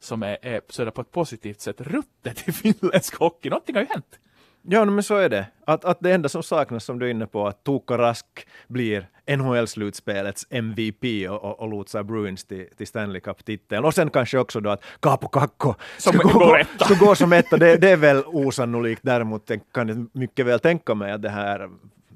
som 0.00 0.22
är, 0.22 0.38
är 0.42 0.60
sådär 0.68 0.90
på 0.90 1.00
ett 1.00 1.10
positivt 1.10 1.60
sätt 1.60 1.80
ruttet 1.80 2.48
i 2.48 2.52
finländsk 2.52 3.14
hockey. 3.14 3.50
Någonting 3.50 3.74
har 3.74 3.82
ju 3.82 3.88
hänt. 3.88 4.18
Ja, 4.62 4.84
men 4.84 5.02
så 5.02 5.16
är 5.16 5.28
det. 5.28 5.46
Att, 5.64 5.84
att 5.84 6.00
det 6.00 6.12
enda 6.12 6.28
som 6.28 6.42
saknas, 6.42 6.84
som 6.84 6.98
du 6.98 7.06
är 7.06 7.10
inne 7.10 7.26
på, 7.26 7.46
att 7.46 7.64
Tuukka 7.64 7.98
Rask 7.98 8.26
blir 8.68 9.08
NHL-slutspelets 9.26 10.46
MVP 10.50 11.30
och, 11.30 11.44
och, 11.44 11.60
och 11.60 11.68
lotsar 11.68 12.02
Bruins 12.02 12.44
till, 12.44 12.66
till 12.76 12.86
Stanley 12.86 13.20
Cup-titeln. 13.20 13.84
Och 13.84 13.94
sen 13.94 14.10
kanske 14.10 14.38
också 14.38 14.60
då 14.60 14.70
att 14.70 14.82
Kaapo 15.00 15.28
Kakko 15.28 15.74
ska, 15.98 16.10
gå, 16.10 16.28
gå, 16.28 16.58
ska 16.80 16.94
gå 16.94 17.14
som 17.14 17.32
etta. 17.32 17.56
Det, 17.56 17.76
det 17.76 17.90
är 17.90 17.96
väl 17.96 18.22
osannolikt. 18.26 19.02
Däremot 19.04 19.50
kan 19.72 19.88
jag 19.88 20.06
mycket 20.12 20.46
väl 20.46 20.60
tänka 20.60 20.94
mig 20.94 21.12
att 21.12 21.22
det 21.22 21.30
här 21.30 21.68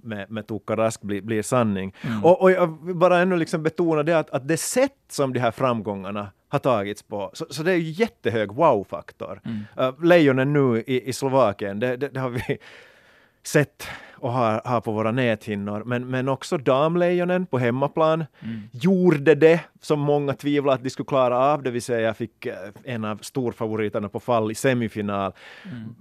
med, 0.02 0.30
med 0.30 0.46
Tuukka 0.46 0.76
Rask 0.76 1.02
blir, 1.02 1.22
blir 1.22 1.42
sanning. 1.42 1.94
Mm. 2.02 2.24
Och, 2.24 2.42
och 2.42 2.50
jag 2.50 2.84
vill 2.86 2.96
bara 2.96 3.18
ännu 3.18 3.36
liksom 3.36 3.62
betona 3.62 4.02
det 4.02 4.18
att, 4.18 4.30
att 4.30 4.48
det 4.48 4.56
sätt 4.56 4.92
som 5.08 5.32
de 5.32 5.40
här 5.40 5.50
framgångarna 5.50 6.28
har 6.54 6.58
tagits 6.58 7.02
på. 7.02 7.30
Så, 7.32 7.46
så 7.50 7.62
det 7.62 7.72
är 7.72 7.76
ju 7.76 7.90
jättehög 7.90 8.52
wow-faktor. 8.52 9.40
Mm. 9.44 9.64
Uh, 9.80 10.04
lejonen 10.04 10.52
nu 10.52 10.84
i, 10.86 11.08
i 11.08 11.12
Slovakien, 11.12 11.80
det, 11.80 11.96
det, 11.96 12.08
det, 12.08 12.20
har 12.20 12.30
vi 12.30 12.58
sett 13.42 13.86
och 14.14 14.32
har, 14.32 14.62
har 14.64 14.80
på 14.80 14.92
våra 14.92 15.12
näthinnor. 15.12 15.84
Men, 15.84 16.10
men 16.10 16.28
också 16.28 16.58
damlejonen 16.58 17.46
på 17.46 17.58
hemmaplan 17.58 18.24
mm. 18.40 18.62
gjorde 18.72 19.34
det 19.34 19.60
som 19.80 20.00
många 20.00 20.34
tvivlade 20.34 20.74
att 20.74 20.82
de 20.82 20.90
skulle 20.90 21.06
klara 21.06 21.38
av, 21.38 21.62
det 21.62 21.70
vill 21.70 21.82
säga 21.82 22.14
fick 22.14 22.46
eh, 22.46 22.54
en 22.84 23.04
av 23.04 23.16
storfavoriterna 23.16 24.08
på 24.08 24.20
fall 24.20 24.50
i 24.50 24.54
semifinal. 24.54 25.32
Mm. 25.64 25.94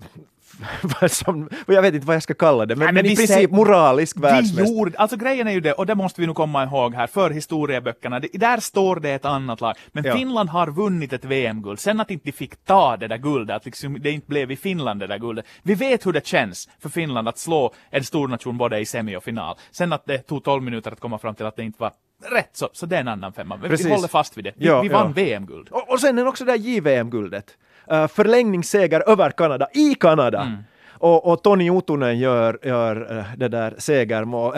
som, 1.10 1.50
jag 1.68 1.82
vet 1.82 1.94
inte 1.94 2.08
vad 2.08 2.16
jag 2.16 2.24
ska 2.24 2.34
kalla 2.34 2.66
det, 2.66 2.76
men, 2.76 2.86
Nej, 2.86 2.94
men, 2.94 3.04
men 3.04 3.12
i 3.12 3.16
princip 3.16 3.52
moralisk 3.52 4.20
världsmästare. 4.20 4.92
Alltså 4.98 5.18
grejen 5.18 5.48
är 5.48 5.52
ju 5.52 5.60
det, 5.60 5.74
och 5.74 5.86
det 5.86 5.96
måste 5.96 6.22
vi 6.22 6.28
nu 6.28 6.34
komma 6.34 6.63
ihåg 6.63 6.96
här, 6.96 7.08
för 7.08 7.30
historieböckerna, 7.30 8.20
det, 8.20 8.28
där 8.34 8.60
står 8.60 8.96
det 8.96 9.10
ett 9.10 9.26
annat 9.26 9.62
lag, 9.62 9.76
men 9.92 10.04
ja. 10.04 10.16
Finland 10.16 10.50
har 10.50 10.68
vunnit 10.68 11.13
ett 11.13 11.26
VM-guld, 11.26 11.80
sen 11.80 12.00
att 12.00 12.12
inte 12.12 12.32
fick 12.32 12.66
ta 12.66 12.98
det 12.98 13.08
där 13.08 13.18
guldet, 13.18 13.56
att 13.56 13.66
liksom 13.66 13.98
det 14.02 14.12
inte 14.12 14.28
blev 14.28 14.52
i 14.52 14.56
Finland 14.56 15.00
det 15.00 15.08
där 15.08 15.20
guldet. 15.20 15.46
Vi 15.63 15.76
vet 15.76 16.06
hur 16.06 16.13
det 16.13 16.28
känns 16.28 16.70
för 16.80 16.89
Finland 16.89 17.28
att 17.28 17.38
slå 17.38 17.74
en 17.89 18.04
stor 18.04 18.28
nation 18.28 18.58
både 18.58 18.80
i 18.80 18.86
semi 18.86 19.16
och 19.16 19.24
final. 19.24 19.56
Sen 19.72 19.94
att 19.94 20.06
det 20.06 20.18
tog 20.18 20.44
12 20.44 20.63
minuter 20.63 20.92
att 20.92 21.00
komma 21.00 21.18
fram 21.18 21.36
till 21.36 21.46
att 21.46 21.56
det 21.56 21.63
inte 21.63 21.82
var 21.82 21.92
rätt, 22.32 22.50
så, 22.54 22.70
så 22.74 22.86
det 22.86 22.96
är 22.96 23.00
en 23.00 23.08
annan 23.08 23.34
femma. 23.34 23.58
Men 23.58 23.70
Precis. 23.70 23.86
vi 23.86 23.92
håller 23.92 24.08
fast 24.08 24.38
vid 24.38 24.44
det. 24.44 24.54
Vi, 24.56 24.66
Ja, 24.66 24.82
vi 24.82 24.89
vann 24.89 25.08
ja. 25.08 25.24
VM-guld. 25.24 25.70
Och, 25.70 25.89
och 25.89 26.00
sen 26.00 26.18
är 26.18 26.28
också 26.28 26.46
det 26.46 26.52
där 26.52 26.60
JVM-guldet. 26.60 27.58
Uh, 27.91 28.08
förlängningsseger 28.08 29.10
över 29.10 29.30
Kanada, 29.30 29.67
i 29.74 29.96
Kanada! 29.96 30.41
Mm. 30.41 30.58
Och, 30.91 31.32
och 31.32 31.43
Toni 31.43 31.69
Otonen 31.69 32.19
gör, 32.19 32.60
gör 32.63 33.17
eh, 33.17 33.26
det 33.38 33.48
där 33.48 33.76
segermål, 33.78 34.54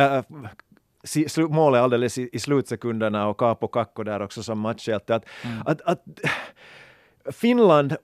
si- 1.03 1.25
slu- 1.27 1.49
målet 1.49 1.81
alldeles 1.81 2.17
i, 2.17 2.29
i 2.33 2.39
slutsekunderna 2.39 3.27
och 3.27 3.37
Capo 3.37 3.67
Kakko 3.67 4.03
där 4.03 4.21
också 4.21 4.43
som 4.43 4.59
matchhjälte. 4.59 5.15
Att, 5.15 5.25
Mm. 5.43 5.61
att, 5.65 5.81
att 5.81 6.03
Finland 7.35 7.95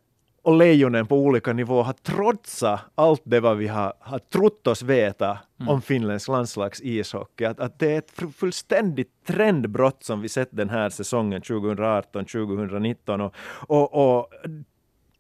och 0.44 0.58
Lejonen 0.58 1.08
på 1.08 1.16
olika 1.18 1.54
nivåer 1.54 1.84
har 1.84 1.94
trotsat 1.94 2.80
allt 2.96 3.22
det 3.24 3.40
vad 3.40 3.58
vi 3.58 3.68
har, 3.68 3.94
har 4.00 4.20
trott 4.20 4.68
oss 4.68 4.82
veta 4.84 5.38
om 5.68 5.82
finländsk 5.82 6.28
landslags 6.28 6.82
ishockey. 6.82 7.46
Att, 7.46 7.60
att 7.60 7.80
det 7.80 7.94
är 7.94 7.98
ett 7.98 8.12
fu- 8.12 8.32
fullständigt 8.32 9.12
trendbrott 9.28 10.04
som 10.04 10.22
vi 10.22 10.30
sett 10.30 10.50
den 10.52 10.70
här 10.70 10.90
säsongen 10.90 11.42
2018-2019 11.42 13.22
och, 13.22 13.34
och, 13.94 14.18
och 14.20 14.28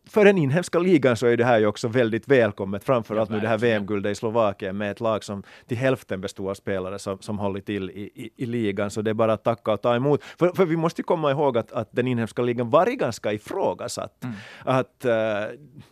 för 0.10 0.26
den 0.26 0.38
inhemska 0.38 0.80
ligan 0.80 1.18
så 1.18 1.28
är 1.28 1.38
det 1.38 1.46
här 1.46 1.60
ju 1.60 1.66
också 1.66 1.88
väldigt 1.88 2.28
välkommet, 2.28 2.84
framförallt 2.84 3.30
nu 3.30 3.40
det 3.40 3.48
här. 3.48 3.58
VM-guldet 3.58 4.12
i 4.12 4.16
Slovakien 4.16 4.78
med 4.78 4.92
ett 4.92 5.00
lag 5.00 5.24
som 5.24 5.44
till 5.68 5.78
hälften 5.78 6.22
bestod 6.22 6.50
av 6.50 6.54
spelare 6.54 7.00
som, 7.00 7.20
som 7.20 7.40
hållit 7.40 7.66
till 7.66 7.90
i, 7.90 8.02
i, 8.16 8.30
i 8.36 8.46
ligan, 8.46 8.92
så 8.92 9.02
det 9.02 9.10
är 9.10 9.14
bara 9.14 9.34
att 9.34 9.44
tacka 9.44 9.74
och 9.74 9.82
ta 9.82 9.96
emot. 9.96 10.24
För, 10.24 10.50
för 10.50 10.66
vi 10.66 10.78
måste 10.78 11.02
ju 11.02 11.04
komma 11.04 11.32
ihåg 11.32 11.58
att, 11.58 11.72
att 11.72 11.90
den 11.92 12.08
inhemska 12.08 12.42
ligan 12.42 12.70
varit 12.70 13.00
ganska 13.00 13.34
ifrågasatt. 13.34 14.26
Att 14.66 15.06
eh, 15.06 15.14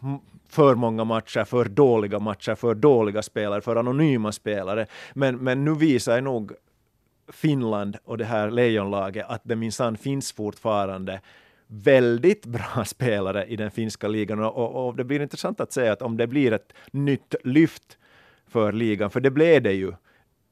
m- 0.03 0.19
för 0.49 0.75
många 0.75 1.03
matcher, 1.03 1.43
för 1.43 1.65
dåliga 1.65 2.19
matcher, 2.19 2.55
för 2.55 2.75
dåliga 2.75 3.21
spelare, 3.21 3.61
för 3.61 3.75
anonyma 3.75 4.31
spelare. 4.31 4.85
Men, 5.13 5.37
men 5.37 5.65
nu 5.65 5.75
visar 5.75 6.21
nog 6.21 6.51
Finland 7.31 7.97
och 8.03 8.17
det 8.17 8.25
här 8.25 8.51
lejonlaget 8.51 9.25
att 9.29 9.41
det 9.43 9.55
minsann 9.55 9.97
finns 9.97 10.31
fortfarande 10.31 11.21
väldigt 11.69 12.45
bra 12.45 12.85
spelare 12.85 13.45
i 13.45 13.55
den 13.55 13.71
finska 13.71 14.07
ligan 14.07 14.39
och, 14.39 14.87
och, 14.87 14.95
det 14.95 15.03
blir 15.03 15.19
intressant 15.19 15.59
att 15.59 15.73
se 15.73 15.87
att 15.87 16.01
om 16.01 16.17
det 16.17 16.27
blir 16.27 16.53
ett 16.53 16.73
nytt 16.91 17.35
lyft 17.43 17.97
för 18.47 18.71
ligan, 18.71 19.11
för 19.11 19.19
det 19.19 19.31
blev 19.31 19.61
det 19.61 19.73
ju 19.73 19.93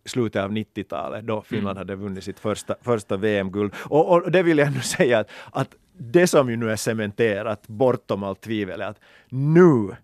slutet 0.06 0.44
av 0.44 0.52
90-talet 0.52 1.28
då 1.28 1.42
Finland 1.42 1.78
hade 1.78 1.96
vunnit 1.96 2.24
sitt 2.24 2.40
första, 2.40 2.76
första 2.82 3.18
VM-guld. 3.18 3.74
Och, 3.78 4.10
och 4.10 4.32
det 4.32 4.44
vill 4.44 4.58
jag 4.58 4.74
nu 4.74 4.82
säga 4.82 5.20
att, 5.20 5.30
att 5.52 5.76
det 5.98 6.28
som 6.28 6.50
ju 6.50 6.56
nu 6.56 6.72
är 6.72 6.76
cementerat 6.76 7.68
bortom 7.68 8.24
allt 8.24 8.42
tvivel 8.42 8.82
är 8.82 8.86
att 8.86 9.00
nu 9.30 9.96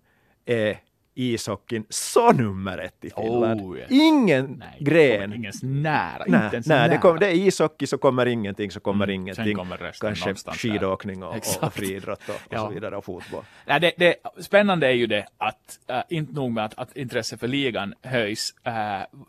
är 0.45 0.78
ishockeyn 1.15 1.86
så 1.89 2.32
nummer 2.32 2.78
ett 2.78 3.06
i 3.06 3.10
Finland. 3.10 3.62
Oh, 3.62 3.78
yes. 3.78 3.91
Ingen 3.91 4.45
Nej, 4.60 4.78
gren 4.80 5.34
Ingen 5.34 5.54
nära. 5.62 6.23
Nej, 6.28 6.43
inte 6.43 6.56
ens 6.56 6.67
nej 6.67 6.82
det, 6.82 6.88
nära. 6.88 6.97
kom, 7.02 7.19
det 7.19 7.28
är 7.28 7.34
ishockey 7.34 7.88
så 7.88 7.97
kommer 7.97 8.26
ingenting, 8.26 8.71
så 8.71 8.80
kommer 8.80 9.04
Mm, 9.06 9.21
ingenting. 9.21 9.56
kommer 9.56 9.91
Kanske 9.99 10.34
skidåkning 10.52 11.23
och, 11.23 11.30
och, 11.36 11.63
och 11.63 11.73
friidrott 11.73 12.30
och, 12.30 12.36
och 12.36 12.41
Ja. 12.49 12.58
så 12.60 12.73
vidare 12.73 12.97
och 12.97 13.06
fotboll. 13.06 13.43
Nej, 13.65 13.80
det, 13.80 13.91
det 13.97 14.15
spännande 14.43 14.88
är 14.88 14.91
ju 14.91 15.08
det 15.08 15.26
att, 15.38 15.80
äh, 15.88 15.99
inte 16.10 16.34
nog 16.34 16.52
med 16.52 16.65
att, 16.65 16.73
att 16.80 16.97
intresset 16.97 17.39
för 17.39 17.47
ligan 17.47 17.93
höjs, 18.02 18.54
äh, 18.63 18.73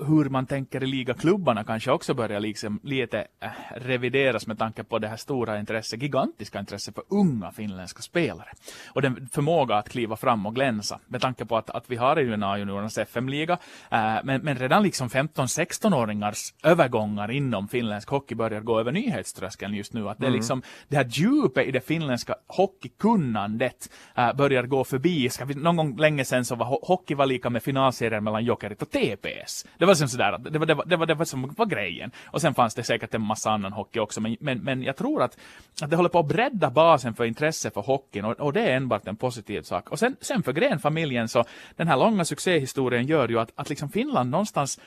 hur 0.07 0.29
man 0.29 0.47
tänker 0.47 0.83
i 0.83 0.87
ligaklubbarna 0.87 1.65
kanske 1.65 1.91
också 1.91 2.15
börjar 2.15 2.41
liksom 2.41 2.81
lite 2.83 3.27
äh, 3.41 3.49
revideras 3.77 4.47
med 4.47 4.59
tanke 4.59 4.85
på 4.85 4.99
det 4.99 5.09
här 5.09 5.17
stora 5.17 5.59
intresset, 5.59 6.03
gigantiska 6.03 6.59
intresset 6.61 6.95
för 6.95 7.05
unga 7.09 7.53
finländska 7.53 8.03
spelare. 8.03 8.49
Och 8.89 9.03
den 9.03 9.29
förmåga 9.33 9.77
att 9.77 9.89
kliva 9.89 10.17
fram 10.17 10.47
och 10.47 10.55
glänsa, 10.55 11.01
med 11.07 11.21
tanke 11.21 11.45
på 11.45 11.57
att, 11.57 11.71
att 11.75 11.91
vi 11.91 11.97
har 11.97 12.17
en 12.17 12.43
A-juniorernas 12.43 12.99
FM-liga, 12.99 13.59
äh, 13.91 14.17
men, 14.25 14.41
men 14.41 14.57
redan 14.59 14.83
liksom 14.83 15.09
15-16-åringars 15.09 16.55
övergångar 16.63 17.31
inom 17.31 17.69
finländsk 17.69 18.09
hockey 18.09 18.35
börjar 18.35 18.61
gå 18.61 18.81
över 18.81 18.93
nyhetströskeln 18.93 19.75
just 19.75 19.93
nu. 19.93 20.09
Att 20.09 20.19
det 20.19 20.27
är 20.27 20.31
liksom 20.31 20.63
det 20.89 20.97
här 20.97 21.05
djupet 21.11 21.67
i 21.67 21.71
det 21.71 21.81
finländska 21.81 22.35
hockeykunnandet 22.47 23.91
äh, 24.15 24.33
börjar 24.33 24.63
gå 24.63 24.85
förbi. 24.85 25.31
Ska 25.31 25.45
vi, 25.45 25.55
någon 25.55 25.77
gång 25.77 25.97
länge 25.97 26.25
sedan 26.25 26.45
så 26.45 26.55
var 26.55 26.67
ho- 26.67 26.87
hockey 26.87 27.15
var 27.15 27.27
lika 27.27 27.51
med 27.51 27.63
finalserien 27.63 28.25
mellan 28.25 28.45
Jokerit 28.45 28.83
och 28.83 28.91
TPS. 28.91 29.67
Det 29.79 29.85
var 29.85 29.95
som 29.95 30.09
sådär, 30.09 30.39
det 30.39 30.59
var 30.59 30.67
det, 30.67 30.75
var, 30.75 30.85
det, 30.85 30.97
var, 30.97 31.07
det 31.07 31.15
var 31.15 31.25
som 31.25 31.55
var 31.57 31.67
grejen. 31.67 32.11
Och 32.27 32.41
sen 32.41 32.55
fanns 32.55 32.75
det 32.75 32.83
säkert 32.83 33.15
en 33.15 33.23
massa 33.23 33.51
annan 33.51 33.73
hockey 33.73 34.01
också, 34.01 34.21
men, 34.21 34.37
men, 34.41 34.59
men 34.59 34.83
jag 34.83 34.97
tror 34.97 35.23
att, 35.23 35.39
att 35.83 35.91
det 35.91 35.97
håller 35.97 36.09
på 36.09 36.19
att 36.19 36.27
bredda 36.27 36.71
basen 36.71 37.15
för 37.15 37.25
intresse 37.25 37.71
för 37.71 37.81
hockeyn 37.81 38.25
och, 38.25 38.41
och 38.41 38.53
det 38.53 38.61
är 38.61 38.77
enbart 38.77 39.09
en 39.09 39.17
positiv 39.17 39.63
sak. 39.63 39.91
Och 39.91 39.99
sen, 39.99 40.17
sen 40.21 40.43
för 40.43 40.53
Gren-familjen 40.53 41.29
så, 41.29 41.45
den 41.77 41.89
här 41.89 41.97
långa 41.97 42.25
succéhistorien 42.25 43.07
gör 43.07 43.29
ju 43.29 43.39
att, 43.39 43.53
att 43.55 43.69
liksom 43.69 43.89
Finland 43.89 44.31
någonstans 44.31 44.81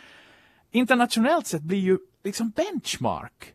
internationellt 0.72 1.48
sett 1.48 1.62
blir 1.62 1.80
ju 1.80 1.98
liksom 2.24 2.50
benchmark 2.50 3.54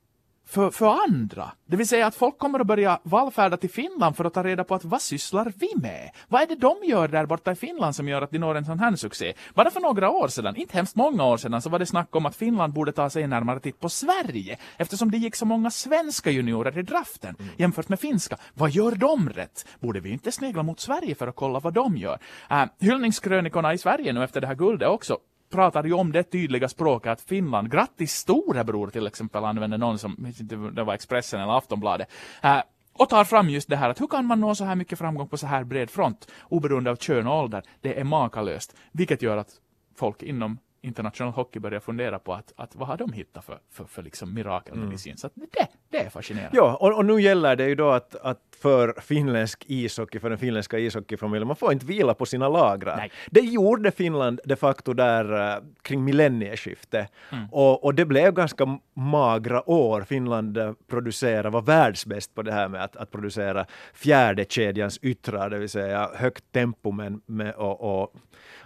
för, 0.52 0.70
för 0.70 0.86
andra. 1.08 1.52
Det 1.66 1.76
vill 1.76 1.88
säga 1.88 2.06
att 2.06 2.14
folk 2.14 2.38
kommer 2.38 2.60
att 2.60 2.66
börja 2.66 3.00
vallfärda 3.02 3.56
till 3.56 3.70
Finland 3.70 4.16
för 4.16 4.24
att 4.24 4.34
ta 4.34 4.44
reda 4.44 4.64
på 4.64 4.74
att 4.74 4.84
vad 4.84 5.02
sysslar 5.02 5.52
vi 5.56 5.68
med? 5.82 6.10
Vad 6.28 6.42
är 6.42 6.46
det 6.46 6.54
de 6.54 6.76
gör 6.84 7.08
där 7.08 7.26
borta 7.26 7.52
i 7.52 7.54
Finland 7.54 7.96
som 7.96 8.08
gör 8.08 8.22
att 8.22 8.30
de 8.30 8.38
når 8.38 8.54
en 8.54 8.64
sån 8.64 8.78
här 8.78 8.96
succé? 8.96 9.32
Bara 9.54 9.70
för 9.70 9.80
några 9.80 10.10
år 10.10 10.28
sedan, 10.28 10.56
inte 10.56 10.76
hemskt 10.76 10.96
många 10.96 11.24
år 11.24 11.36
sedan, 11.36 11.62
så 11.62 11.70
var 11.70 11.78
det 11.78 11.86
snack 11.86 12.16
om 12.16 12.26
att 12.26 12.36
Finland 12.36 12.72
borde 12.72 12.92
ta 12.92 13.10
sig 13.10 13.26
närmare 13.26 13.60
titt 13.60 13.80
på 13.80 13.88
Sverige 13.88 14.58
eftersom 14.76 15.10
det 15.10 15.18
gick 15.18 15.36
så 15.36 15.46
många 15.46 15.70
svenska 15.70 16.30
juniorer 16.30 16.78
i 16.78 16.82
draften 16.82 17.36
jämfört 17.56 17.88
med 17.88 18.00
finska. 18.00 18.36
Vad 18.54 18.70
gör 18.70 18.94
de 18.94 19.28
rätt? 19.28 19.66
Borde 19.80 20.00
vi 20.00 20.10
inte 20.10 20.32
snegla 20.32 20.62
mot 20.62 20.80
Sverige 20.80 21.14
för 21.14 21.28
att 21.28 21.36
kolla 21.36 21.60
vad 21.60 21.74
de 21.74 21.96
gör? 21.96 22.18
Uh, 22.50 22.64
hyllningskrönikorna 22.80 23.74
i 23.74 23.78
Sverige 23.78 24.12
nu 24.12 24.24
efter 24.24 24.40
det 24.40 24.46
här 24.46 24.54
guldet 24.54 24.88
också 24.88 25.18
pratar 25.52 25.84
ju 25.84 25.92
om 25.92 26.12
det 26.12 26.22
tydliga 26.22 26.68
språket 26.68 27.12
att 27.12 27.20
Finland, 27.20 27.70
grattis 27.72 28.12
storebror 28.12 28.90
till 28.90 29.06
exempel, 29.06 29.44
använde 29.44 29.78
någon 29.78 29.98
som, 29.98 30.14
jag 30.18 30.26
vet 30.26 30.40
inte 30.40 30.56
det 30.56 30.84
var 30.84 30.94
Expressen 30.94 31.40
eller 31.40 31.58
Aftonbladet, 31.58 32.08
äh, 32.42 32.60
och 32.92 33.08
tar 33.08 33.24
fram 33.24 33.50
just 33.50 33.68
det 33.68 33.76
här 33.76 33.90
att 33.90 34.00
hur 34.00 34.06
kan 34.06 34.26
man 34.26 34.40
nå 34.40 34.54
så 34.54 34.64
här 34.64 34.74
mycket 34.74 34.98
framgång 34.98 35.28
på 35.28 35.36
så 35.36 35.46
här 35.46 35.64
bred 35.64 35.90
front, 35.90 36.32
oberoende 36.48 36.90
av 36.90 36.96
kön 36.96 37.26
och 37.26 37.38
ålder, 37.38 37.62
det 37.80 38.00
är 38.00 38.04
makalöst, 38.04 38.76
vilket 38.92 39.22
gör 39.22 39.36
att 39.36 39.50
folk 39.96 40.22
inom 40.22 40.58
internationell 40.82 41.32
hockey 41.32 41.60
börjar 41.60 41.80
fundera 41.80 42.18
på 42.18 42.34
att, 42.34 42.52
att 42.56 42.76
vad 42.76 42.88
har 42.88 42.96
de 42.96 43.12
hittat 43.12 43.44
för, 43.44 43.58
för, 43.70 43.84
för 43.84 44.02
liksom 44.02 44.34
mirakelmedicin. 44.34 45.16
Så 45.16 45.26
att 45.26 45.32
det, 45.34 45.68
det 45.90 45.98
är 45.98 46.10
fascinerande. 46.10 46.56
Ja, 46.56 46.76
och, 46.80 46.96
och 46.96 47.04
nu 47.04 47.20
gäller 47.20 47.56
det 47.56 47.68
ju 47.68 47.74
då 47.74 47.90
att, 47.90 48.14
att 48.14 48.38
för 48.62 49.00
finländsk 49.00 49.64
ishockey, 49.66 50.18
för 50.18 50.30
den 50.30 50.38
finländska 50.38 50.78
ishockeyfamiljen, 50.78 51.46
man 51.46 51.56
får 51.56 51.72
inte 51.72 51.86
vila 51.86 52.14
på 52.14 52.26
sina 52.26 52.48
lagrar. 52.48 52.96
Nej. 52.96 53.10
Det 53.30 53.40
gjorde 53.40 53.90
Finland 53.90 54.40
de 54.44 54.56
facto 54.56 54.92
där 54.92 55.32
uh, 55.32 55.64
kring 55.82 56.04
millennieskiftet. 56.04 57.12
Och, 57.50 57.84
och 57.84 57.94
det 57.94 58.04
blev 58.04 58.34
ganska 58.34 58.78
magra 58.94 59.70
år. 59.70 60.02
Finland 60.02 60.58
uh, 60.58 60.72
producerade, 60.88 61.50
var 61.50 61.62
världsbäst 61.62 62.34
på 62.34 62.42
det 62.42 62.52
här 62.52 62.68
med 62.68 62.84
att, 62.84 62.96
att 62.96 63.10
producera 63.10 63.66
fjärde 63.94 64.44
kedjans 64.48 64.98
yttrar, 65.02 65.50
det 65.50 65.58
vill 65.58 65.68
säga 65.68 66.10
högt 66.14 66.52
tempo 66.52 66.90
med, 66.90 67.20
med, 67.26 67.54
och, 67.54 68.02
och 68.02 68.14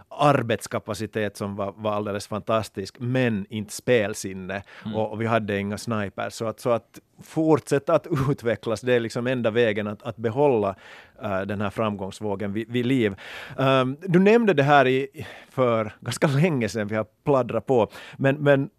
arbetskapacitet 0.08 1.36
som 1.36 1.56
var, 1.56 1.74
var 1.76 1.92
alldeles 1.92 2.26
fantastisk, 2.26 2.96
men 2.98 3.46
inte 3.50 3.72
spelsinne. 3.72 4.62
Och, 4.94 5.12
och 5.12 5.20
vi 5.20 5.26
hade 5.26 5.58
inga 5.58 5.78
snipers. 5.78 6.32
Så 6.32 6.46
att, 6.46 6.60
så 6.60 6.70
att 6.70 7.00
fortsätta 7.22 7.94
att 7.94 8.06
utvecklas, 8.30 8.80
det 8.80 8.94
är 8.94 9.00
liksom 9.00 9.26
enda 9.26 9.50
vägen 9.50 9.86
att, 9.86 10.02
att 10.02 10.16
behålla 10.16 10.76
eh, 11.22 11.40
den 11.40 11.60
här 11.60 11.70
framgångsvågen 11.70 12.52
vid, 12.52 12.70
vid 12.70 12.86
liv. 12.86 13.14
Um, 13.56 13.96
du 14.00 14.18
nämnde 14.18 14.54
det 14.54 14.62
här 14.62 14.86
i, 14.86 15.26
för 15.50 15.92
ganska 16.00 16.26
länge 16.42 16.68
sedan, 16.68 16.88
vi 16.88 16.96
har 16.96 17.06
pladdrat 17.24 17.66
på, 17.66 17.90
men, 18.16 18.36
men 18.36 18.70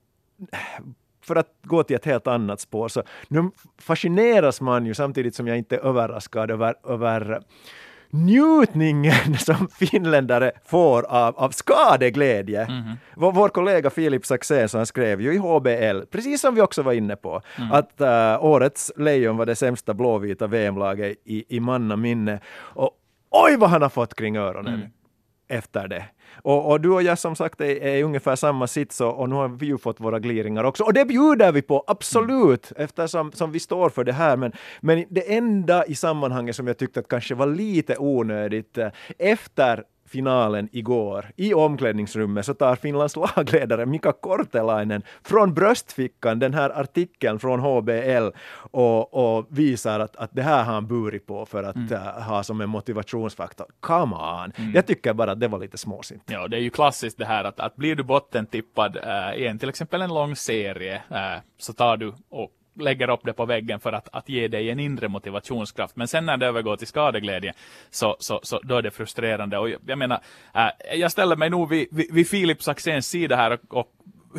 för 1.21 1.35
att 1.35 1.47
gå 1.63 1.83
till 1.83 1.95
ett 1.95 2.05
helt 2.05 2.27
annat 2.27 2.59
spår, 2.59 2.87
så 2.87 3.03
nu 3.27 3.51
fascineras 3.77 4.61
man 4.61 4.85
ju 4.85 4.93
samtidigt 4.93 5.35
som 5.35 5.47
jag 5.47 5.57
inte 5.57 5.75
är 5.75 5.79
överraskad 5.79 6.51
över, 6.51 6.75
över 6.83 7.41
njutningen 8.09 9.37
som 9.39 9.67
finländare 9.67 10.51
får 10.65 11.03
av, 11.03 11.37
av 11.37 11.49
skadeglädje. 11.49 12.67
Vår, 13.15 13.31
vår 13.31 13.49
kollega 13.49 13.89
Filip 13.89 14.25
Saxén 14.25 14.67
han 14.73 14.85
skrev 14.85 15.21
ju 15.21 15.33
i 15.33 15.37
HBL, 15.37 16.05
precis 16.11 16.41
som 16.41 16.55
vi 16.55 16.61
också 16.61 16.81
var 16.81 16.93
inne 16.93 17.15
på, 17.15 17.41
att 17.71 18.01
uh, 18.01 18.45
årets 18.45 18.91
Lejon 18.97 19.37
var 19.37 19.45
det 19.45 19.55
sämsta 19.55 19.93
blåvita 19.93 20.47
VM-laget 20.47 21.17
i, 21.25 21.55
i 21.57 21.59
mannaminne. 21.59 22.39
Och 22.57 22.91
oj 23.29 23.57
vad 23.57 23.69
han 23.69 23.81
har 23.81 23.89
fått 23.89 24.13
kring 24.13 24.37
öronen 24.37 24.91
efter 25.47 25.87
det. 25.87 26.05
Och, 26.41 26.71
och 26.71 26.81
du 26.81 26.89
och 26.89 27.03
jag 27.03 27.19
som 27.19 27.35
sagt 27.35 27.61
är, 27.61 27.83
är 27.83 28.03
ungefär 28.03 28.35
samma 28.35 28.67
sits 28.67 29.01
och, 29.01 29.19
och 29.19 29.29
nu 29.29 29.35
har 29.35 29.47
vi 29.47 29.65
ju 29.65 29.77
fått 29.77 29.99
våra 29.99 30.19
gliringar 30.19 30.63
också. 30.63 30.83
Och 30.83 30.93
det 30.93 31.05
bjuder 31.05 31.51
vi 31.51 31.61
på, 31.61 31.83
absolut, 31.87 32.71
eftersom 32.75 33.31
som 33.31 33.51
vi 33.51 33.59
står 33.59 33.89
för 33.89 34.03
det 34.03 34.13
här. 34.13 34.37
Men, 34.37 34.51
men 34.81 35.05
det 35.09 35.35
enda 35.35 35.85
i 35.85 35.95
sammanhanget 35.95 36.55
som 36.55 36.67
jag 36.67 36.77
tyckte 36.77 36.99
att 36.99 37.07
kanske 37.07 37.35
var 37.35 37.47
lite 37.47 37.97
onödigt, 37.97 38.77
eh, 38.77 38.87
efter 39.17 39.83
finalen 40.07 40.69
igår 40.71 41.31
i 41.35 41.53
omklädningsrummet 41.53 42.45
så 42.45 42.53
tar 42.53 42.75
Finlands 42.75 43.15
lagledare 43.15 43.85
Mika 43.85 44.11
Kortelainen 44.11 45.01
från 45.23 45.53
bröstfickan 45.53 46.39
den 46.39 46.53
här 46.53 46.69
artikeln 46.69 47.39
från 47.39 47.59
HBL 47.59 48.27
och, 48.71 49.37
och 49.37 49.47
visar 49.49 49.99
att, 49.99 50.15
att 50.15 50.29
det 50.33 50.41
här 50.41 50.63
har 50.63 50.73
han 50.73 50.87
burit 50.87 51.25
på 51.25 51.45
för 51.45 51.63
att 51.63 51.91
eh, 51.91 51.99
ha 51.99 52.43
som 52.43 52.61
en 52.61 52.69
motivationsfaktor. 52.69 53.67
Come 53.79 54.15
on! 54.15 54.71
Jag 54.73 54.87
tycker 54.87 55.13
bara 55.13 55.31
att 55.31 55.39
det 55.39 55.47
var 55.47 55.59
lite 55.59 55.77
småsint. 55.77 56.23
Ja, 56.25 56.47
det 56.47 56.57
är 56.57 56.61
ju 56.61 56.69
klassiskt 56.69 57.17
det 57.17 57.25
här 57.25 57.43
att, 57.43 57.59
att 57.59 57.75
blir 57.75 57.95
du 57.95 58.03
bottentippad 58.03 58.97
äh, 58.97 59.41
i 59.41 59.47
en 59.47 59.59
till 59.59 59.69
exempel 59.69 60.01
en 60.01 60.13
lång 60.13 60.35
serie 60.35 61.01
äh, 61.09 61.41
så 61.57 61.73
tar 61.73 61.97
du 61.97 62.13
och 62.29 62.51
lägger 62.79 63.09
upp 63.09 63.21
det 63.23 63.33
på 63.33 63.45
väggen 63.45 63.79
för 63.79 63.93
att, 63.93 64.09
att 64.11 64.29
ge 64.29 64.47
dig 64.47 64.69
en 64.69 64.79
inre 64.79 65.07
motivationskraft. 65.07 65.95
Men 65.95 66.07
sen 66.07 66.25
när 66.25 66.37
det 66.37 66.45
övergår 66.45 66.75
till 66.75 66.87
skadeglädje 66.87 67.53
så, 67.89 68.15
så, 68.19 68.39
så 68.43 68.59
då 68.63 68.77
är 68.77 68.81
det 68.81 68.91
frustrerande. 68.91 69.57
Och 69.57 69.69
jag, 69.69 69.79
jag 69.85 69.97
menar, 69.97 70.19
äh, 70.55 70.97
jag 70.99 71.11
ställer 71.11 71.35
mig 71.35 71.49
nog 71.49 71.69
vid, 71.69 71.87
vid, 71.91 72.13
vid 72.13 72.29
Filip 72.29 72.63
Saxéns 72.63 73.07
sida 73.07 73.35
här 73.35 73.51
och, 73.51 73.77
och 73.79 73.87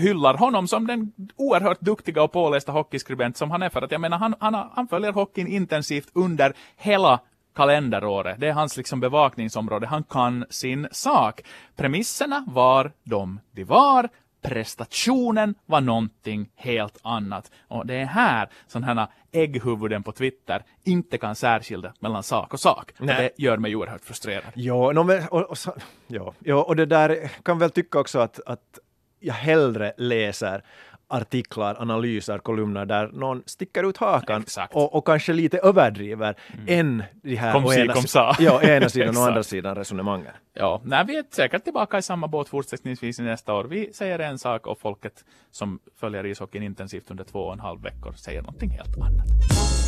hyllar 0.01 0.35
honom 0.35 0.68
som 0.68 0.87
den 0.87 1.12
oerhört 1.37 1.81
duktiga 1.81 2.22
och 2.22 2.33
pålästa 2.33 2.72
hockeyskribent 2.72 3.37
som 3.37 3.51
han 3.51 3.62
är 3.62 3.68
för 3.68 3.83
att 3.83 3.92
jag 3.92 4.01
menar 4.01 4.18
han, 4.18 4.35
han, 4.40 4.55
han 4.55 4.88
följer 4.88 5.12
hockeyn 5.12 5.46
intensivt 5.46 6.09
under 6.12 6.53
hela 6.77 7.20
kalenderåret. 7.57 8.40
Det 8.40 8.48
är 8.48 8.53
hans 8.53 8.77
liksom 8.77 9.01
bevakningsområde. 9.01 9.87
Han 9.87 10.05
kan 10.05 10.44
sin 10.51 10.88
sak. 10.92 11.40
Premisserna 11.77 12.44
var 12.48 12.92
de 13.05 13.40
de 13.53 13.64
var. 13.64 14.09
Prestationen 14.42 15.55
var 15.66 15.81
någonting 15.81 16.51
helt 16.55 16.98
annat. 17.03 17.51
Och 17.68 17.87
det 17.87 17.94
är 17.94 18.05
här 18.05 18.48
sådana 18.66 18.87
här 18.94 19.09
ägghuvuden 19.33 20.03
på 20.03 20.12
Twitter 20.12 20.62
inte 20.85 21.18
kan 21.18 21.35
särskilja 21.35 21.92
mellan 22.01 22.22
sak 22.22 22.53
och 22.53 22.61
sak. 22.61 22.92
Och 22.98 23.07
det 23.07 23.31
gör 23.37 23.57
mig 23.57 23.77
oerhört 23.77 24.05
frustrerad. 24.05 24.53
Ja, 24.55 24.92
no, 24.92 25.03
men, 25.03 25.29
och, 25.29 25.51
och, 25.51 25.59
ja, 26.07 26.35
ja, 26.38 26.62
och 26.62 26.77
det 26.77 26.87
där 26.87 27.31
kan 27.42 27.59
väl 27.59 27.70
tycka 27.70 27.98
också 27.98 28.18
att, 28.18 28.40
att 28.46 28.79
jag 29.20 29.35
hellre 29.35 29.92
läser 29.96 30.64
artiklar, 31.08 31.76
analyser, 31.78 32.38
kolumner 32.38 32.86
där 32.86 33.08
någon 33.12 33.42
sticker 33.46 33.88
ut 33.88 33.96
hakan 33.96 34.44
och, 34.72 34.94
och, 34.94 35.06
kanske 35.06 35.32
lite 35.32 35.58
överdriver 35.58 36.34
mm. 36.54 36.64
än 36.68 37.02
de 37.22 37.36
här 37.36 37.52
kom 37.52 37.68
si, 37.68 37.80
ena, 37.80 37.92
kom 37.92 38.02
sa. 38.02 38.36
ja, 38.38 38.62
ena 38.62 38.88
sidan 38.88 39.16
och 39.16 39.26
andra 39.26 39.42
sidan 39.42 39.74
resonemangen. 39.74 40.32
Ja, 40.54 40.80
nej, 40.84 41.04
vi 41.06 41.16
är 41.16 41.24
säkert 41.30 41.64
tillbaka 41.64 41.98
i 41.98 42.02
samma 42.02 42.28
båt 42.28 42.48
fortsättningsvis 42.48 43.18
nästa 43.18 43.54
år. 43.54 43.64
Vi 43.64 43.92
säger 43.92 44.18
en 44.18 44.38
sak 44.38 44.66
och 44.66 44.80
folket 44.80 45.24
som 45.50 45.78
följer 45.96 46.26
ishockeyn 46.26 46.62
intensivt 46.62 47.10
under 47.10 47.24
två 47.24 47.40
och 47.40 47.52
en 47.52 47.60
halv 47.60 47.82
veckor 47.82 48.12
säger 48.12 48.42
någonting 48.42 48.70
helt 48.70 48.96
annat. 48.96 49.88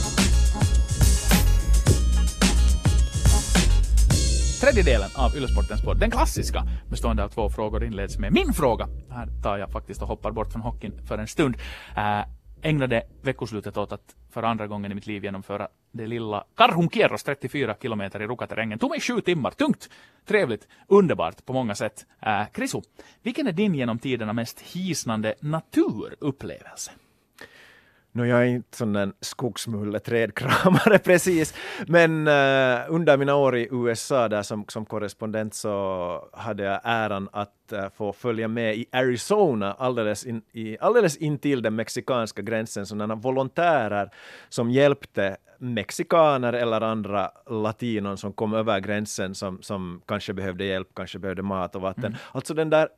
Tredje 4.60 4.82
delen 4.82 5.08
av 5.16 5.36
Yllesportens 5.36 5.84
podd, 5.84 5.98
den 6.00 6.10
klassiska, 6.10 6.62
bestående 6.90 7.24
av 7.24 7.28
två 7.28 7.50
frågor, 7.50 7.84
inleds 7.84 8.18
med 8.18 8.32
min 8.32 8.52
fråga. 8.52 8.88
Här 9.10 9.28
tar 9.42 9.58
jag 9.58 9.70
faktiskt 9.72 10.02
och 10.02 10.08
hoppar 10.08 10.30
bort 10.32 10.52
från 10.52 10.62
hockeyn 10.62 11.06
för 11.08 11.18
en 11.18 11.26
stund. 11.26 11.56
Eh, 11.96 12.18
äh, 12.18 12.26
ägnade 12.62 13.02
veckoslutet 13.22 13.76
åt 13.76 13.92
att 13.92 14.16
för 14.30 14.42
andra 14.42 14.66
gången 14.66 14.92
i 14.92 14.94
mitt 14.94 15.06
liv 15.06 15.24
genomföra 15.24 15.68
det 15.92 16.06
lilla 16.06 16.44
Karhunkierros 16.56 17.22
34 17.22 17.76
kilometer 17.82 18.22
i 18.22 18.26
Rukaterrängen. 18.26 18.78
Tog 18.78 18.90
mig 18.90 19.00
sju 19.00 19.20
timmar, 19.20 19.50
tungt, 19.50 19.88
trevligt, 20.26 20.68
underbart 20.88 21.46
på 21.46 21.52
många 21.52 21.74
sätt. 21.74 22.06
Eh, 22.22 22.40
äh, 22.40 22.46
Krisu, 22.52 22.80
vilken 23.22 23.46
är 23.46 23.52
din 23.52 23.74
genom 23.74 23.98
tiderna 23.98 24.32
mest 24.32 24.60
hisnande 24.60 25.34
naturupplevelse? 25.40 26.90
No, 28.12 28.26
jag 28.26 28.40
är 28.40 28.44
inte 28.44 28.76
sån 28.76 28.96
en 28.96 29.12
skogsmulle, 29.20 29.98
trädkramare 29.98 30.98
precis, 31.04 31.54
men 31.86 32.28
uh, 32.28 32.78
under 32.88 33.16
mina 33.16 33.34
år 33.34 33.56
i 33.56 33.68
USA 33.70 34.28
där 34.28 34.42
som, 34.42 34.64
som 34.68 34.84
korrespondent 34.84 35.54
så 35.54 36.28
hade 36.32 36.62
jag 36.62 36.80
äran 36.84 37.28
att 37.32 37.72
uh, 37.72 37.88
få 37.96 38.12
följa 38.12 38.48
med 38.48 38.76
i 38.76 38.86
Arizona 38.92 39.72
alldeles, 39.72 40.24
in, 40.24 40.42
i, 40.52 40.78
alldeles 40.80 41.16
intill 41.16 41.62
den 41.62 41.74
mexikanska 41.76 42.42
gränsen, 42.42 42.86
sådana 42.86 43.14
volontärer 43.14 44.10
som 44.48 44.70
hjälpte 44.70 45.36
mexikaner 45.58 46.52
eller 46.52 46.80
andra 46.80 47.30
latinon 47.50 48.18
som 48.18 48.32
kom 48.32 48.54
över 48.54 48.80
gränsen 48.80 49.34
som, 49.34 49.62
som 49.62 50.02
kanske 50.06 50.32
behövde 50.32 50.64
hjälp, 50.64 50.88
kanske 50.94 51.18
behövde 51.18 51.42
mat 51.42 51.74
och 51.74 51.82
vatten. 51.82 52.04
Mm. 52.04 52.18
Alltså 52.32 52.54
den 52.54 52.70
där 52.70 52.88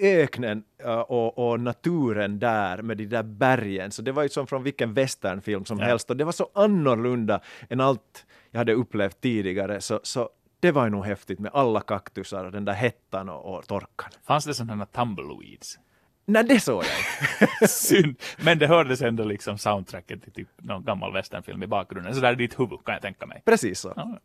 öknen 0.00 0.64
och, 1.08 1.38
och, 1.38 1.60
naturen 1.60 2.38
där 2.38 2.82
med 2.82 2.96
de 2.96 3.06
där 3.06 3.22
bergen, 3.22 3.90
så 3.90 4.02
det 4.02 4.12
var 4.12 4.22
ju 4.22 4.28
som 4.28 4.46
från 4.46 4.62
vilken 4.62 4.94
westernfilm 4.94 5.64
som 5.64 5.78
ja. 5.78 5.84
helst 5.84 6.10
och 6.10 6.16
det 6.16 6.24
var 6.24 6.32
så 6.32 6.50
annorlunda 6.54 7.40
än 7.70 7.80
allt 7.80 8.26
jag 8.50 8.58
hade 8.58 8.72
upplevt 8.72 9.20
tidigare, 9.20 9.80
så, 9.80 10.00
så 10.02 10.28
det 10.60 10.72
var 10.72 10.84
ju 10.84 10.90
nog 10.90 11.04
häftigt 11.04 11.38
med 11.38 11.50
alla 11.54 11.80
kaktusar 11.80 12.44
och 12.44 12.52
den 12.52 12.64
där 12.64 12.72
hettan 12.72 13.28
och, 13.28 13.54
och 13.54 13.66
torkan. 13.66 14.10
Fanns 14.26 14.44
det 14.44 14.54
sådana 14.54 14.86
tumbleweeds? 14.86 15.78
Nej, 16.26 16.44
det 16.44 16.60
såg 16.60 16.84
jag 17.60 17.70
Synd. 17.70 18.16
Men 18.44 18.58
det 18.58 18.66
hördes 18.66 19.02
ändå 19.02 19.24
liksom 19.24 19.58
soundtracket 19.58 20.22
till 20.22 20.32
typ 20.32 20.48
någon 20.56 20.84
gammal 20.84 21.12
westernfilm 21.12 21.62
i 21.62 21.66
bakgrunden. 21.66 22.14
Så 22.14 22.20
där 22.20 22.32
är 22.32 22.36
ditt 22.36 22.60
huvud 22.60 22.84
kan 22.84 22.92
jag 22.92 23.02
tänka 23.02 23.26
mig. 23.26 23.42
Precis 23.44 23.80
så. 23.80 23.92
Ja. 23.96 24.18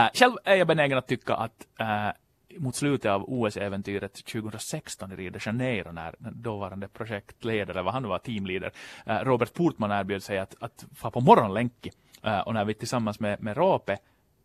Uh, 0.00 0.08
själv 0.14 0.32
är 0.44 0.54
jag 0.54 0.66
benägen 0.66 0.98
att 0.98 1.06
tycka 1.06 1.34
att 1.34 1.66
uh, 1.80 2.10
mot 2.58 2.76
slutet 2.76 3.10
av 3.10 3.24
OS-äventyret 3.28 4.24
2016 4.24 5.12
i 5.12 5.16
Rio 5.16 5.30
de 5.30 5.38
Janeiro 5.46 5.92
när 5.92 6.14
dåvarande 6.18 6.88
projektledare, 6.88 7.82
vad 7.82 7.92
han 7.92 8.02
nu 8.02 8.08
var, 8.08 8.18
teamleader, 8.18 8.72
eh, 9.06 9.18
Robert 9.18 9.54
Portman 9.54 9.90
erbjöd 9.90 10.22
sig 10.22 10.38
att, 10.38 10.54
att 10.60 10.86
få 10.94 11.10
på 11.10 11.20
morgonlänk. 11.20 11.88
Eh, 12.22 12.40
och 12.40 12.54
när 12.54 12.64
vi 12.64 12.74
tillsammans 12.74 13.20
med, 13.20 13.42
med 13.42 13.56
Rape 13.56 13.98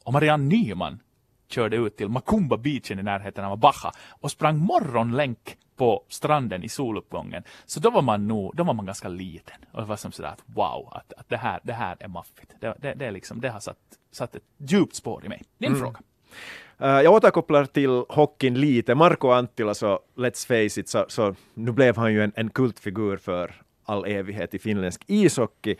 och 0.03 0.13
Marianne 0.13 0.43
Nyman 0.43 0.99
körde 1.47 1.77
ut 1.77 1.97
till 1.97 2.09
Macumba 2.09 2.57
beachen 2.57 2.99
i 2.99 3.03
närheten 3.03 3.45
av 3.45 3.57
Baja 3.57 3.91
och 4.09 4.31
sprang 4.31 4.57
morgonlänk 4.57 5.57
på 5.75 6.03
stranden 6.07 6.63
i 6.63 6.69
soluppgången. 6.69 7.43
Så 7.65 7.79
då 7.79 7.89
var 7.89 8.01
man 8.01 8.27
nog, 8.27 8.55
då 8.55 8.63
var 8.63 8.73
man 8.73 8.85
ganska 8.85 9.07
liten. 9.07 9.55
Och 9.71 9.81
det 9.81 9.87
var 9.87 9.95
som 9.95 10.11
sådär 10.11 10.29
att 10.29 10.43
wow, 10.45 10.87
att, 10.91 11.13
att 11.13 11.29
det, 11.29 11.37
här, 11.37 11.59
det 11.63 11.73
här 11.73 11.97
är 11.99 12.07
maffigt. 12.07 12.53
Det, 12.59 12.75
det, 12.79 12.93
det, 12.93 13.05
är 13.05 13.11
liksom, 13.11 13.41
det 13.41 13.49
har 13.49 13.59
satt, 13.59 13.77
satt 14.11 14.35
ett 14.35 14.43
djupt 14.57 14.95
spår 14.95 15.25
i 15.25 15.29
mig. 15.29 15.43
Din 15.57 15.67
mm. 15.67 15.79
fråga. 15.79 15.99
Uh, 16.81 16.87
jag 16.87 17.13
återkopplar 17.13 17.65
till 17.65 18.03
hockeyn 18.09 18.59
lite. 18.59 18.95
Marco 18.95 19.29
Anttila, 19.29 19.73
så 19.73 19.99
let's 20.15 20.47
face 20.47 20.81
it, 20.81 20.89
så, 20.89 21.05
så 21.07 21.35
nu 21.53 21.71
blev 21.71 21.97
han 21.97 22.13
ju 22.13 22.23
en, 22.23 22.31
en 22.35 22.49
kultfigur 22.49 23.17
för 23.17 23.55
all 23.85 24.05
evighet 24.05 24.53
i 24.53 24.59
finländsk 24.59 25.03
ishockey 25.07 25.75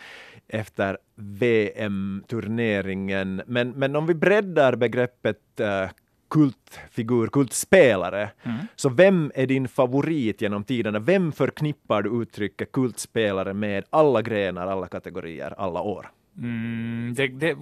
efter 0.48 0.98
VM-turneringen. 1.16 3.42
Men, 3.48 3.70
men 3.70 3.96
om 3.96 4.08
vi 4.08 4.14
breddar 4.14 4.76
begreppet 4.76 5.40
uh, 5.60 5.90
kultfigur, 6.30 7.28
kultspelare. 7.28 8.30
Mm. 8.44 8.58
Så 8.76 8.90
vem 8.90 9.32
är 9.36 9.48
din 9.48 9.68
favorit 9.68 10.42
genom 10.42 10.64
tiderna? 10.64 11.00
Vem 11.00 11.32
förknippar 11.32 12.02
du 12.02 12.22
uttrycket 12.22 12.72
kultspelare 12.72 13.54
med 13.54 13.84
alla 13.90 14.22
grenar, 14.22 14.68
alla 14.68 14.88
kategorier, 14.88 15.54
alla 15.58 15.82
år? 15.82 16.12
Mm, 16.40 17.14
det, 17.14 17.28
det 17.28 17.50
är 17.50 17.58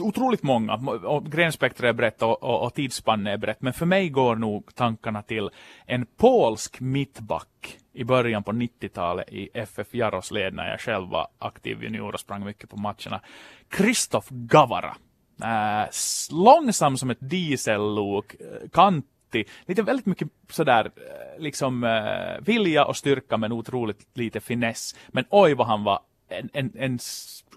otroligt 0.00 0.42
många. 0.42 0.74
Och 1.04 1.34
är 1.34 1.92
brett 1.92 2.22
och, 2.22 2.42
och, 2.42 2.62
och 2.62 2.74
tidsspannet 2.74 3.32
är 3.34 3.38
brett. 3.38 3.62
Men 3.62 3.72
för 3.72 3.86
mig 3.86 4.08
går 4.08 4.36
nog 4.36 4.74
tankarna 4.74 5.22
till 5.22 5.50
en 5.86 6.06
polsk 6.06 6.80
mittback 6.80 7.78
i 7.92 8.04
början 8.04 8.42
på 8.42 8.52
90-talet 8.52 9.28
i 9.28 9.48
FF 9.54 9.94
Jarosled 9.94 10.54
när 10.54 10.70
jag 10.70 10.80
själv 10.80 11.08
var 11.08 11.28
aktiv 11.38 11.82
junior 11.82 12.14
och 12.14 12.20
sprang 12.20 12.44
mycket 12.44 12.70
på 12.70 12.76
matcherna. 12.76 13.20
Kristoff 13.68 14.28
Gavara. 14.30 14.96
Äh, 15.42 15.88
långsam 16.30 16.96
som 16.96 17.10
ett 17.10 17.18
diesellok, 17.20 18.34
äh, 18.34 18.68
kantig, 18.72 19.48
lite 19.66 19.82
väldigt 19.82 20.06
mycket 20.06 20.28
sådär 20.50 20.84
äh, 20.84 21.42
liksom 21.42 21.84
äh, 21.84 22.44
vilja 22.44 22.84
och 22.84 22.96
styrka 22.96 23.36
men 23.36 23.52
otroligt 23.52 24.06
lite 24.14 24.40
finess. 24.40 24.94
Men 25.08 25.24
oj 25.30 25.54
vad 25.54 25.66
han 25.66 25.84
var 25.84 26.00
en, 26.28 26.50
en, 26.52 26.72
en 26.76 26.98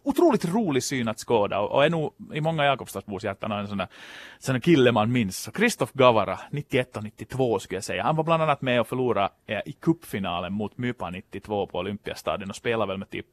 otroligt 0.08 0.46
rolig 0.46 0.84
syn 0.84 1.08
att 1.08 1.20
skåda 1.20 1.60
och, 1.60 1.72
och 1.72 1.86
är 1.86 1.90
nog 1.90 2.14
i 2.34 2.42
många 2.42 2.66
Jakobstadsbors 2.66 3.24
hjärtan 3.24 3.52
en 3.52 3.68
sån 3.68 3.78
där, 3.78 3.88
sån 4.40 4.54
där 4.54 4.60
kille 4.60 4.92
man 4.92 5.12
minns. 5.12 5.50
Kristoff 5.54 5.94
Gavara, 5.94 6.40
91 6.52 6.98
och 6.98 7.04
92 7.04 7.60
skulle 7.60 7.78
jag 7.78 7.84
säga. 7.84 8.04
Han 8.04 8.16
var 8.16 8.24
bland 8.24 8.44
annat 8.44 8.62
med 8.62 8.82
och 8.82 8.88
förlorade 8.88 9.30
eh, 9.48 9.60
i 9.66 9.72
kuppfinalen 9.72 10.54
mot 10.54 10.78
Mypa 10.78 11.10
92 11.10 11.68
på 11.68 11.78
Olympiastadion 11.78 12.50
och 12.50 12.56
spelade 12.56 12.88
väl 12.92 12.98
med 12.98 13.10
typ 13.10 13.26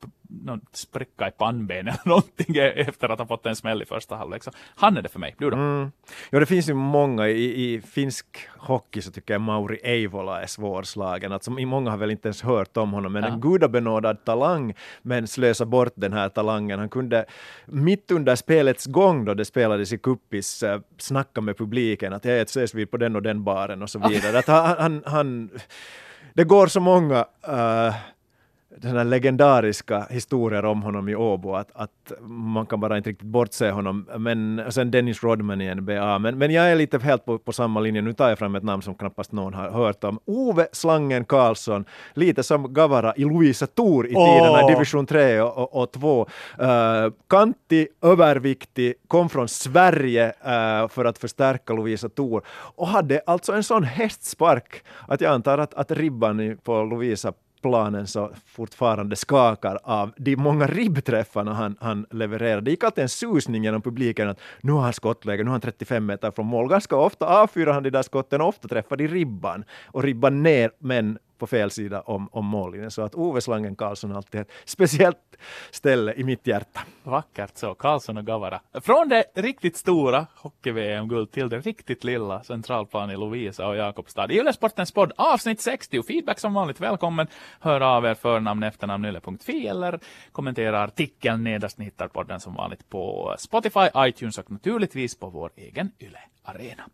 någon 0.42 0.60
spricka 0.72 1.28
i 1.28 1.30
pannbenet 1.30 1.94
eller 1.94 2.08
någonting 2.08 2.56
efter 2.56 3.08
att 3.08 3.18
ha 3.18 3.26
fått 3.26 3.46
en 3.46 3.56
smäll 3.56 3.82
i 3.82 3.84
första 3.84 4.16
halvlek. 4.16 4.42
Så 4.42 4.50
han 4.74 4.96
är 4.96 5.02
det 5.02 5.08
för 5.08 5.20
mig. 5.20 5.34
Du 5.38 5.50
då? 5.50 5.56
Mm. 5.56 5.92
Ja, 6.30 6.40
det 6.40 6.46
finns 6.46 6.68
ju 6.68 6.74
många. 6.74 7.28
I, 7.28 7.74
I, 7.74 7.80
finsk 7.80 8.26
hockey 8.56 9.02
så 9.02 9.10
tycker 9.10 9.34
jag 9.34 9.40
Mauri 9.40 9.80
Eivola 9.84 10.42
är 10.42 10.46
svårslagen. 10.46 11.32
Alltså, 11.32 11.50
många 11.50 11.90
har 11.90 11.98
väl 11.98 12.10
inte 12.10 12.28
ens 12.28 12.42
hört 12.42 12.76
om 12.76 12.92
honom, 12.92 13.12
men 13.12 13.22
ja. 13.22 13.28
en 13.28 13.40
gudabenådad 13.40 14.24
talang, 14.24 14.74
men 15.02 15.26
slösa 15.26 15.66
bort 15.66 15.92
den 15.94 16.12
här 16.12 16.28
talangen. 16.28 16.63
Han 16.70 16.88
kunde 16.88 17.24
mitt 17.66 18.10
under 18.10 18.36
spelets 18.36 18.86
gång, 18.86 19.24
då 19.24 19.34
det 19.34 19.44
spelades 19.44 19.92
i 19.92 19.98
kuppis, 19.98 20.62
uh, 20.62 20.80
snacka 20.98 21.40
med 21.40 21.58
publiken 21.58 22.12
att 22.12 22.24
jag 22.24 22.40
ses 22.40 22.74
vi 22.74 22.86
på 22.86 22.96
den 22.96 23.16
och 23.16 23.22
den 23.22 23.44
baren? 23.44 23.82
och 23.82 23.90
så 23.90 24.08
vidare. 24.08 24.38
Att 24.38 24.46
han, 24.46 24.76
han, 24.78 25.02
han 25.06 25.50
det 26.34 26.44
går 26.44 26.66
så 26.66 26.80
många 26.80 27.26
uh, 27.48 27.94
här 28.82 29.04
legendariska 29.04 30.06
historier 30.10 30.64
om 30.64 30.82
honom 30.82 31.08
i 31.08 31.14
Åbo, 31.14 31.54
att, 31.54 31.70
att 31.74 32.12
man 32.28 32.66
kan 32.66 32.80
bara 32.80 32.96
inte 32.96 33.10
riktigt 33.10 33.28
bortse 33.28 33.70
honom. 33.70 34.08
Men 34.18 34.62
sen 34.70 34.90
Dennis 34.90 35.22
Rodman 35.22 35.60
i 35.60 35.74
NBA. 35.74 36.18
Men, 36.18 36.38
men 36.38 36.50
jag 36.50 36.72
är 36.72 36.76
lite 36.76 36.98
helt 36.98 37.24
på, 37.24 37.38
på 37.38 37.52
samma 37.52 37.80
linje. 37.80 38.02
Nu 38.02 38.12
tar 38.12 38.28
jag 38.28 38.38
fram 38.38 38.54
ett 38.54 38.62
namn 38.62 38.82
som 38.82 38.94
knappast 38.94 39.32
någon 39.32 39.54
har 39.54 39.70
hört 39.70 40.04
om. 40.04 40.18
Ove 40.24 40.66
Slangen 40.72 41.24
Karlsson, 41.24 41.84
lite 42.14 42.42
som 42.42 42.74
Gavara 42.74 43.14
i 43.16 43.24
Louisa 43.24 43.66
Thor 43.66 44.06
i 44.06 44.14
oh. 44.14 44.34
tiderna, 44.34 44.68
division 44.68 45.06
3 45.06 45.40
och, 45.40 45.82
och, 45.82 45.92
2. 45.92 46.28
Uh, 46.60 46.68
eh, 46.68 47.12
kantig, 47.28 47.88
överviktig, 48.02 48.94
kom 49.08 49.28
från 49.28 49.48
Sverige 49.48 50.26
uh, 50.26 50.88
för 50.88 51.04
att 51.04 51.18
förstärka 51.18 51.72
Louisa 51.72 52.08
Thor 52.08 52.42
och 52.48 52.88
hade 52.88 53.22
alltså 53.26 53.52
en 53.52 53.62
sån 53.62 53.84
hästspark 53.84 54.84
att 55.08 55.20
jag 55.20 55.32
antar 55.32 55.58
att, 55.58 55.74
att 55.74 55.90
ribban 55.90 56.58
på 56.62 56.82
Lovisa 56.82 57.32
planen 57.64 58.06
så 58.06 58.30
fortfarande 58.46 59.16
skakar 59.16 59.78
av 59.82 60.12
de 60.16 60.36
många 60.36 60.66
ribbträffarna 60.66 61.54
han, 61.54 61.76
han 61.80 62.06
levererade. 62.10 62.60
Det 62.60 62.70
gick 62.70 62.84
alltid 62.84 63.02
en 63.02 63.08
susning 63.08 63.64
genom 63.64 63.82
publiken 63.82 64.28
att 64.28 64.40
nu 64.60 64.72
har 64.72 64.80
han 64.80 64.92
skottläge, 64.92 65.42
nu 65.42 65.48
har 65.48 65.52
han 65.52 65.60
35 65.60 66.06
meter 66.06 66.30
från 66.30 66.46
mål. 66.46 66.68
Ganska 66.68 66.96
ofta 66.96 67.26
avfyrar 67.26 67.72
han 67.72 67.82
de 67.82 67.90
där 67.90 68.02
skotten 68.02 68.40
och 68.40 68.48
ofta 68.48 68.68
träffar 68.68 68.96
de 68.96 69.08
ribban 69.08 69.64
och 69.86 70.02
ribban 70.02 70.42
ner, 70.42 70.70
men 70.78 71.18
på 71.38 71.46
fel 71.46 71.70
sida 71.70 72.00
om, 72.00 72.28
om 72.32 72.46
mållinjen. 72.46 72.90
Så 72.90 73.02
att 73.02 73.14
Ove 73.14 73.40
Slangen 73.40 73.76
Karlsson 73.76 74.10
har 74.10 74.16
alltid 74.16 74.40
ett 74.40 74.50
speciellt 74.64 75.36
ställe 75.70 76.14
i 76.14 76.24
mitt 76.24 76.46
hjärta. 76.46 76.80
Vackert 77.02 77.56
så, 77.56 77.74
Karlsson 77.74 78.16
och 78.16 78.26
Gavara. 78.26 78.60
Från 78.82 79.08
det 79.08 79.24
riktigt 79.34 79.76
stora 79.76 80.26
hockey-VM-guld 80.36 81.32
till 81.32 81.48
det 81.48 81.58
riktigt 81.58 82.04
lilla 82.04 82.42
centralplan 82.42 83.10
i 83.10 83.16
Lovisa 83.16 83.66
och 83.66 83.76
Jakobstad. 83.76 84.32
I 84.32 84.38
Ylesportens 84.38 84.92
podd 84.92 85.12
avsnitt 85.16 85.60
60. 85.60 86.02
Feedback 86.02 86.38
som 86.38 86.54
vanligt 86.54 86.80
välkommen. 86.80 87.26
Hör 87.60 87.80
av 87.80 88.04
er 88.04 88.14
förnamn, 88.14 88.62
efternamn, 88.62 89.04
yle.fi 89.04 89.66
eller 89.66 90.00
kommentera 90.32 90.82
artikeln 90.82 91.44
nedast. 91.44 91.78
Ni 91.78 91.84
hittar 91.84 92.08
podden 92.08 92.40
som 92.40 92.54
vanligt 92.54 92.88
på 92.88 93.34
Spotify, 93.38 93.88
iTunes 93.96 94.38
och 94.38 94.50
naturligtvis 94.50 95.18
på 95.18 95.28
vår 95.28 95.50
egen 95.56 95.90
Yle 96.00 96.18
Arena. 96.42 96.84